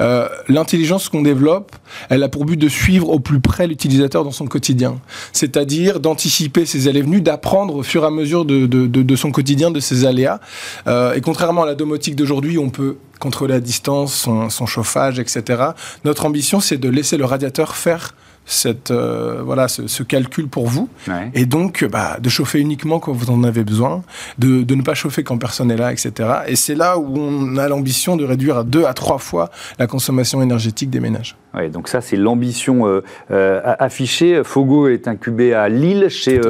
Euh, 0.00 0.28
l'intelligence 0.48 1.10
qu'on 1.10 1.20
développe, 1.20 1.76
elle 2.08 2.22
a 2.22 2.28
pour 2.28 2.46
but 2.46 2.56
de 2.56 2.68
suivre 2.68 3.10
au 3.10 3.20
plus 3.20 3.40
près 3.40 3.66
l'utilisateur 3.66 4.24
dans 4.24 4.30
son 4.30 4.46
quotidien. 4.46 4.98
C'est-à-dire 5.32 6.00
d'anticiper 6.00 6.64
ses 6.64 6.88
allées 6.88 7.02
venues, 7.02 7.20
d'apprendre 7.20 7.76
au 7.76 7.82
fur 7.82 8.04
et 8.04 8.06
à 8.06 8.10
mesure 8.10 8.46
de, 8.46 8.66
de, 8.66 8.86
de, 8.86 9.16
son 9.16 9.30
quotidien, 9.30 9.70
de 9.70 9.80
ses 9.80 10.06
aléas. 10.06 10.40
Euh, 10.86 11.12
et 11.12 11.20
contrairement 11.20 11.64
à 11.64 11.66
la 11.66 11.74
domotique 11.74 12.16
d'aujourd'hui, 12.16 12.58
on 12.58 12.70
peut 12.70 12.96
contrôler 13.20 13.54
à 13.54 13.60
distance 13.60 14.14
son, 14.14 14.48
son 14.48 14.64
chauffage, 14.64 15.18
etc. 15.18 15.62
Notre 16.04 16.24
ambition, 16.24 16.60
c'est 16.60 16.78
de 16.78 16.88
laisser 16.88 17.16
le 17.16 17.24
radiateur 17.24 17.76
faire 17.76 18.14
cette, 18.48 18.90
euh, 18.90 19.42
voilà, 19.44 19.68
ce, 19.68 20.02
calcul 20.02 20.48
pour 20.48 20.66
vous. 20.66 20.88
Et 21.34 21.44
donc, 21.44 21.84
bah, 21.84 22.16
de 22.20 22.28
chauffer 22.28 22.58
uniquement 22.58 22.98
quand 22.98 23.12
vous 23.12 23.30
en 23.30 23.44
avez 23.44 23.62
besoin, 23.62 24.02
de, 24.38 24.62
de 24.62 24.74
ne 24.74 24.82
pas 24.82 24.94
chauffer 24.94 25.22
quand 25.22 25.36
personne 25.36 25.68
n'est 25.68 25.76
là, 25.76 25.92
etc. 25.92 26.30
Et 26.46 26.56
c'est 26.56 26.74
là 26.74 26.98
où 26.98 27.16
on 27.16 27.56
a 27.58 27.68
l'ambition 27.68 28.16
de 28.16 28.24
réduire 28.24 28.56
à 28.56 28.64
deux 28.64 28.86
à 28.86 28.94
trois 28.94 29.18
fois 29.18 29.50
la 29.78 29.86
consommation 29.86 30.40
énergétique 30.40 30.88
des 30.88 31.00
ménages. 31.00 31.36
Ouais, 31.54 31.68
donc 31.68 31.88
ça, 31.88 32.00
c'est 32.00 32.16
l'ambition 32.16 32.86
euh, 32.86 33.02
euh, 33.30 33.60
affichée. 33.78 34.42
Fogo 34.44 34.88
est 34.88 35.08
incubé 35.08 35.52
à 35.52 35.68
Lille, 35.68 36.08
chez 36.08 36.40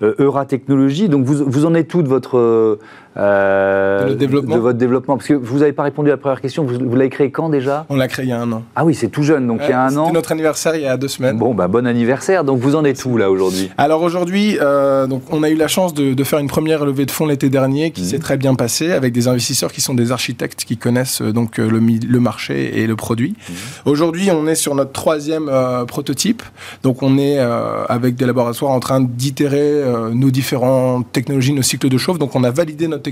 Eura 0.00 0.46
Technologies. 0.46 1.08
Donc, 1.08 1.24
vous, 1.24 1.44
vous 1.44 1.66
en 1.66 1.74
êtes 1.74 1.88
tout 1.88 2.02
de 2.02 2.08
votre 2.08 2.78
euh, 3.18 4.14
de, 4.14 4.26
votre 4.26 4.78
développement 4.78 5.16
Parce 5.16 5.26
que 5.26 5.34
vous 5.34 5.58
n'avez 5.58 5.72
pas 5.72 5.82
répondu 5.82 6.08
à 6.10 6.12
la 6.12 6.16
première 6.16 6.40
question. 6.40 6.64
Vous, 6.64 6.94
l'avez 6.94 7.10
créé 7.10 7.30
quand 7.30 7.48
déjà? 7.48 7.84
On 7.88 7.96
l'a 7.96 8.06
créé 8.06 8.26
il 8.26 8.28
y 8.28 8.32
a 8.32 8.40
un 8.40 8.52
an. 8.52 8.62
Ah 8.76 8.84
oui, 8.84 8.94
c'est 8.94 9.08
tout 9.08 9.22
jeune, 9.22 9.46
donc 9.46 9.60
il 9.64 9.70
y 9.70 9.72
a 9.72 9.82
un 9.82 9.96
an. 9.96 10.04
C'était 10.04 10.14
notre 10.14 10.32
anniversaire 10.32 10.76
il 10.76 10.82
y 10.82 10.86
a 10.86 10.96
deux 10.96 11.08
semaines. 11.08 11.36
Bon, 11.36 11.54
bah, 11.54 11.66
bon 11.68 11.86
anniversaire. 11.86 12.44
Donc 12.44 12.60
vous 12.60 12.76
en 12.76 12.84
êtes 12.84 13.04
où 13.04 13.16
là 13.16 13.30
aujourd'hui? 13.30 13.70
Alors 13.76 14.02
aujourd'hui, 14.02 14.56
euh, 14.60 15.06
donc 15.06 15.22
on 15.32 15.42
a 15.42 15.50
eu 15.50 15.56
la 15.56 15.68
chance 15.68 15.94
de, 15.94 16.24
faire 16.24 16.38
une 16.38 16.48
première 16.48 16.84
levée 16.84 17.06
de 17.06 17.10
fonds 17.10 17.26
l'été 17.26 17.48
dernier 17.48 17.90
qui 17.90 18.02
mmh. 18.02 18.04
s'est 18.04 18.18
très 18.18 18.36
bien 18.36 18.54
passée 18.54 18.92
avec 18.92 19.12
des 19.12 19.28
investisseurs 19.28 19.72
qui 19.72 19.80
sont 19.80 19.94
des 19.94 20.12
architectes 20.12 20.64
qui 20.64 20.76
connaissent 20.76 21.22
euh, 21.22 21.32
donc 21.32 21.58
le, 21.58 21.78
le 21.78 22.20
marché 22.20 22.80
et 22.80 22.86
le 22.86 22.96
produit. 22.96 23.30
Mmh. 23.30 23.52
Aujourd'hui, 23.86 24.30
on 24.30 24.46
est 24.46 24.54
sur 24.54 24.74
notre 24.74 24.92
troisième 24.92 25.50
prototype. 25.86 26.42
Donc 26.82 27.02
on 27.02 27.18
est 27.18 27.38
avec 27.38 28.16
des 28.16 28.26
laboratoires 28.26 28.72
en 28.72 28.80
train 28.80 29.00
d'itérer 29.00 29.82
nos 30.12 30.30
différentes 30.30 31.10
technologies, 31.12 31.52
nos 31.52 31.62
cycles 31.62 31.88
de 31.88 31.98
chauffe. 31.98 32.18
Donc 32.18 32.36
on 32.36 32.44
a 32.44 32.50
validé 32.50 32.88
notre 32.88 33.07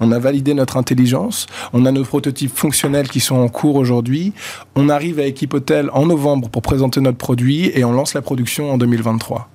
on 0.00 0.12
a 0.12 0.18
validé 0.18 0.54
notre 0.54 0.76
intelligence, 0.76 1.46
on 1.72 1.86
a 1.86 1.92
nos 1.92 2.04
prototypes 2.04 2.54
fonctionnels 2.54 3.08
qui 3.08 3.20
sont 3.20 3.36
en 3.36 3.48
cours 3.48 3.76
aujourd'hui. 3.76 4.32
On 4.74 4.88
arrive 4.88 5.18
à 5.20 5.26
Equipotel 5.26 5.90
en 5.92 6.06
novembre 6.06 6.48
pour 6.48 6.62
présenter 6.62 7.00
notre 7.00 7.18
produit 7.18 7.70
et 7.74 7.84
on 7.84 7.92
lance 7.92 8.14
la 8.14 8.22
production 8.22 8.72
en 8.72 8.78
2023. 8.78 9.53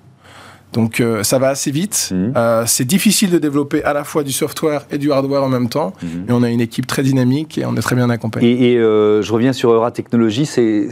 Donc 0.73 0.99
euh, 0.99 1.23
ça 1.23 1.39
va 1.39 1.49
assez 1.49 1.71
vite. 1.71 2.09
Mhm. 2.13 2.33
Euh, 2.35 2.63
c'est 2.67 2.85
difficile 2.85 3.31
de 3.31 3.39
développer 3.39 3.83
à 3.83 3.93
la 3.93 4.03
fois 4.03 4.23
du 4.23 4.31
software 4.31 4.85
et 4.91 4.97
du 4.97 5.11
hardware 5.11 5.43
en 5.43 5.49
même 5.49 5.69
temps. 5.69 5.93
Mhm. 6.01 6.25
Mais 6.27 6.33
on 6.33 6.43
a 6.43 6.49
une 6.49 6.61
équipe 6.61 6.85
très 6.85 7.03
dynamique 7.03 7.57
et 7.57 7.65
on 7.65 7.75
est 7.75 7.81
très 7.81 7.95
bien 7.95 8.09
accompagné. 8.09 8.73
Et, 8.73 8.77
euh, 8.77 9.21
je 9.21 9.33
reviens 9.33 9.53
sur 9.53 9.71
Eura 9.71 9.91
Technologies, 9.91 10.45
c'est, 10.45 10.89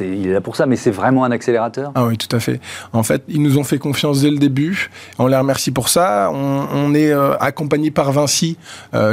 il 0.00 0.28
est 0.28 0.32
là 0.32 0.40
pour 0.40 0.56
ça, 0.56 0.66
mais 0.66 0.76
c'est 0.76 0.90
vraiment 0.90 1.24
un 1.24 1.30
accélérateur? 1.30 1.92
Ah 1.94 2.06
oui, 2.06 2.16
tout 2.16 2.34
à 2.34 2.40
fait. 2.40 2.60
En 2.92 3.02
fait, 3.02 3.22
ils 3.28 3.42
nous 3.42 3.58
ont 3.58 3.64
fait 3.64 3.78
confiance 3.78 4.22
dès 4.22 4.30
le 4.30 4.38
début. 4.38 4.90
On 5.18 5.26
les 5.26 5.36
remercie 5.36 5.70
pour 5.70 5.88
ça. 5.88 6.30
On, 6.32 6.94
est 6.94 7.12
accompagné 7.40 7.90
par 7.90 8.10
Vinci, 8.10 8.56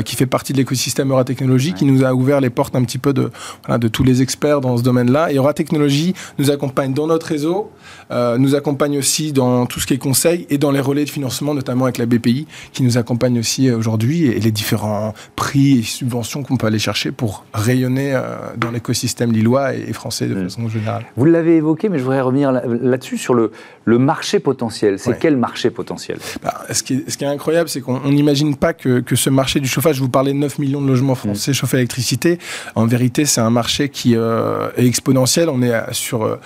qui 0.04 0.16
fait 0.16 0.26
partie 0.26 0.54
de 0.54 0.58
l'écosystème 0.58 1.12
Eura 1.12 1.24
Technologies, 1.24 1.74
qui 1.74 1.86
nous 1.86 2.04
a 2.04 2.14
ouvert 2.14 2.42
les 2.42 2.50
portes 2.50 2.76
un 2.76 2.84
petit 2.84 2.98
peu 2.98 3.14
de, 3.14 3.30
de 3.70 3.88
tous 3.88 4.04
les 4.04 4.22
experts 4.22 4.62
dans 4.62 4.78
ce 4.78 4.84
domaine-là. 4.84 5.32
Et 5.32 5.36
Eura 5.36 5.54
Technologies 5.54 6.14
nous 6.40 6.50
accompagne 6.50 6.94
dans 6.94 7.08
notre 7.08 7.28
réseau, 7.28 7.72
nous 8.12 8.56
accompagne 8.56 8.98
aussi 8.98 9.32
dans 9.32 9.66
tout 9.66 9.80
ce 9.80 9.87
qui 9.88 9.94
est 9.94 9.98
conseils 9.98 10.46
et 10.50 10.58
dans 10.58 10.72
les 10.72 10.82
relais 10.82 11.06
de 11.06 11.10
financement, 11.10 11.54
notamment 11.54 11.86
avec 11.86 11.98
la 11.98 12.06
BPI, 12.06 12.46
qui 12.74 12.84
nous 12.84 12.98
accompagne 12.98 13.40
aussi 13.40 13.70
euh, 13.70 13.78
aujourd'hui, 13.78 14.26
et 14.26 14.40
les 14.40 14.52
différents 14.52 15.14
prix 15.36 15.80
et 15.80 15.82
subventions 15.82 16.44
qu'on 16.44 16.58
peut 16.58 16.68
aller 16.68 16.78
chercher 16.78 17.12
pour 17.12 17.46
rayonner 17.54 18.14
euh, 18.14 18.36
dans 18.58 18.70
l'écosystème 18.70 19.32
lillois 19.32 19.74
et 19.74 19.94
français 19.94 20.28
de 20.28 20.36
mm. 20.36 20.44
façon 20.44 20.68
générale. 20.68 21.06
Vous 21.16 21.26
l'avez 21.26 21.56
évoqué, 21.56 21.88
mais 21.88 22.00
je 22.00 22.04
voudrais 22.04 22.22
revenir 22.22 22.52
là-dessus 22.52 23.18
sur 23.18 23.34
le, 23.34 23.52
le 23.86 23.98
marché 23.98 24.40
potentiel. 24.40 25.00
C'est 25.00 25.18
quel 25.18 25.38
marché 25.38 25.70
potentiel? 25.70 26.18
Bah, 26.44 26.66
ce, 26.70 26.84
qui 26.84 26.96
est, 26.96 27.10
ce, 27.10 27.18
qui 27.18 27.24
est, 27.24 27.28
incroyable, 27.28 27.70
c'est 27.70 27.80
qu'on 27.80 28.10
n'imagine 28.10 28.58
pas 28.58 28.74
que, 28.74 29.00
que, 29.00 29.16
ce 29.16 29.30
marché 29.30 29.62
du 29.62 29.70
chauffage, 29.70 29.96
je 29.96 30.02
vous 30.02 30.10
parlais 30.10 30.34
de 30.34 30.38
9 30.38 30.60
millions 30.60 30.82
de 30.82 30.88
logements 30.88 31.16
français 31.16 31.52
mm. 31.52 31.54
chauffés 31.54 31.78
à 31.78 31.80
l'électricité, 31.80 32.40
en 32.76 32.86
vérité, 32.86 33.26
c'est 33.26 33.42
un 33.42 33.50
marché 33.50 33.88
qui 33.88 34.16
euh, 34.18 34.70
est 34.76 34.86
exponentiel. 34.86 35.48
On 35.50 35.62
est 35.62 35.74
sur 35.94 36.38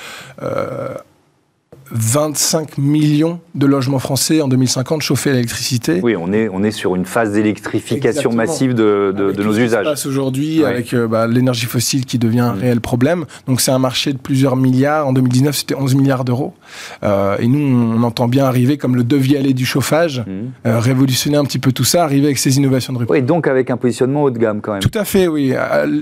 25 1.93 2.77
millions 2.77 3.39
de 3.55 3.65
logements 3.65 3.99
français 3.99 4.41
en 4.41 4.47
2050 4.47 5.01
chauffés 5.01 5.31
à 5.31 5.33
l'électricité. 5.33 5.99
Oui, 6.01 6.15
on 6.15 6.31
est, 6.31 6.47
on 6.49 6.63
est 6.63 6.71
sur 6.71 6.95
une 6.95 7.05
phase 7.05 7.33
d'électrification 7.33 8.31
massive 8.31 8.73
de, 8.73 9.13
de, 9.15 9.31
de 9.31 9.43
nos 9.43 9.53
usages. 9.57 9.85
Ce 9.85 9.89
passe 9.89 10.05
aujourd'hui 10.05 10.63
avec 10.63 10.93
euh, 10.93 11.07
bah, 11.07 11.27
l'énergie 11.27 11.65
fossile 11.65 12.05
qui 12.05 12.17
devient 12.17 12.41
un 12.41 12.53
mm. 12.53 12.59
réel 12.59 12.81
problème. 12.81 13.25
Donc 13.47 13.61
c'est 13.61 13.71
un 13.71 13.79
marché 13.79 14.13
de 14.13 14.17
plusieurs 14.17 14.55
milliards. 14.55 15.07
En 15.07 15.13
2019, 15.13 15.55
c'était 15.55 15.75
11 15.75 15.95
milliards 15.95 16.23
d'euros. 16.23 16.53
Euh, 17.03 17.37
et 17.39 17.47
nous, 17.47 17.59
on 17.59 18.03
entend 18.03 18.27
bien 18.27 18.45
arriver 18.45 18.77
comme 18.77 18.95
le 18.95 19.03
devialet 19.03 19.53
du 19.53 19.65
chauffage, 19.65 20.19
mm. 20.19 20.67
euh, 20.67 20.79
révolutionner 20.79 21.37
un 21.37 21.45
petit 21.45 21.59
peu 21.59 21.71
tout 21.71 21.83
ça, 21.83 22.03
arriver 22.03 22.25
avec 22.25 22.37
ces 22.37 22.57
innovations 22.57 22.93
de 22.93 22.99
rupture. 22.99 23.13
Oui, 23.13 23.21
donc 23.21 23.47
avec 23.47 23.69
un 23.69 23.77
positionnement 23.77 24.23
haut 24.23 24.31
de 24.31 24.39
gamme 24.39 24.61
quand 24.61 24.73
même. 24.73 24.81
Tout 24.81 24.97
à 24.97 25.03
fait, 25.03 25.27
oui. 25.27 25.53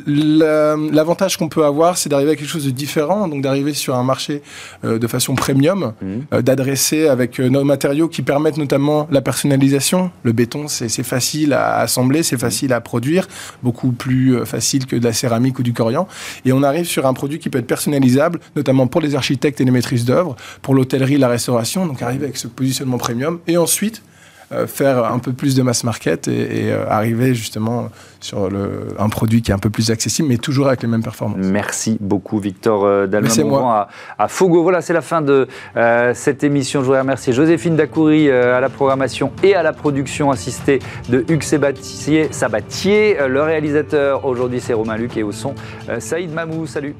L'avantage 0.05 1.37
qu'on 1.37 1.49
peut 1.49 1.65
avoir, 1.65 1.97
c'est 1.97 2.09
d'arriver 2.09 2.31
à 2.31 2.35
quelque 2.35 2.49
chose 2.49 2.65
de 2.65 2.71
différent, 2.71 3.27
donc 3.27 3.41
d'arriver 3.41 3.73
sur 3.73 3.95
un 3.95 4.03
marché 4.03 4.41
de 4.83 5.07
façon 5.07 5.35
premium 5.35 5.78
Mhm. 5.79 6.25
Euh, 6.33 6.41
d'adresser 6.41 7.07
avec 7.07 7.39
euh, 7.39 7.49
nos 7.49 7.63
matériaux 7.63 8.07
qui 8.07 8.21
permettent 8.21 8.57
notamment 8.57 9.07
la 9.11 9.21
personnalisation. 9.21 10.11
Le 10.23 10.31
béton, 10.31 10.67
c'est 10.67 10.89
facile 11.03 11.53
à 11.53 11.79
assembler, 11.79 12.23
c'est 12.23 12.37
facile 12.37 12.73
à 12.73 12.81
produire, 12.81 13.27
beaucoup 13.63 13.91
plus 13.91 14.35
euh, 14.35 14.45
facile 14.45 14.85
que 14.85 14.95
de 14.95 15.03
la 15.03 15.13
céramique 15.13 15.59
ou 15.59 15.63
du 15.63 15.73
corian. 15.73 16.07
Et 16.45 16.53
on 16.53 16.63
arrive 16.63 16.85
sur 16.85 17.05
un 17.05 17.13
produit 17.13 17.39
qui 17.39 17.49
peut 17.49 17.59
être 17.59 17.67
personnalisable, 17.67 18.39
notamment 18.55 18.87
pour 18.87 19.01
les 19.01 19.15
architectes 19.15 19.61
et 19.61 19.65
les 19.65 19.71
maîtrises 19.71 20.05
d'œuvre, 20.05 20.35
pour 20.61 20.73
l'hôtellerie, 20.73 21.17
la 21.17 21.27
restauration. 21.27 21.85
Donc 21.85 22.01
arriver 22.01 22.25
avec 22.25 22.37
ce 22.37 22.47
positionnement 22.47 22.97
premium. 22.97 23.39
Et 23.47 23.57
ensuite, 23.57 24.01
faire 24.67 25.05
un 25.05 25.19
peu 25.19 25.31
plus 25.31 25.55
de 25.55 25.61
mass 25.61 25.83
market 25.83 26.27
et, 26.27 26.71
euh, 26.71 26.85
arriver 26.89 27.35
justement 27.35 27.89
sur 28.19 28.49
le, 28.49 28.87
un 28.97 29.09
produit 29.09 29.41
qui 29.41 29.51
est 29.51 29.53
un 29.53 29.59
peu 29.59 29.69
plus 29.69 29.91
accessible, 29.91 30.27
mais 30.27 30.37
toujours 30.37 30.67
avec 30.67 30.81
les 30.81 30.87
mêmes 30.87 31.03
performances. 31.03 31.37
Merci 31.39 31.97
beaucoup, 31.99 32.39
Victor 32.39 32.83
euh, 32.83 33.07
Dalman 33.07 33.31
à, 33.53 33.87
à, 34.17 34.27
Fogo. 34.27 34.63
Voilà, 34.63 34.81
c'est 34.81 34.93
la 34.93 35.01
fin 35.01 35.21
de 35.21 35.47
cette 36.13 36.43
émission. 36.43 36.81
Je 36.81 36.85
voudrais 36.85 37.01
remercier 37.01 37.33
Joséphine 37.33 37.75
Dacoury 37.75 38.29
à 38.31 38.59
la 38.59 38.69
programmation 38.69 39.31
et 39.43 39.55
à 39.55 39.63
la 39.63 39.73
production 39.73 40.31
assistée 40.31 40.79
de 41.09 41.25
Hugues 41.29 41.43
Sabatier, 41.43 42.29
Sabatier. 42.31 43.17
Le 43.27 43.41
réalisateur 43.41 44.25
aujourd'hui, 44.25 44.59
c'est 44.59 44.73
Romain 44.73 44.97
Luc 44.97 45.15
et 45.17 45.23
au 45.23 45.31
son, 45.31 45.53
Saïd 45.99 46.33
Mamou. 46.33 46.65
Salut. 46.65 46.95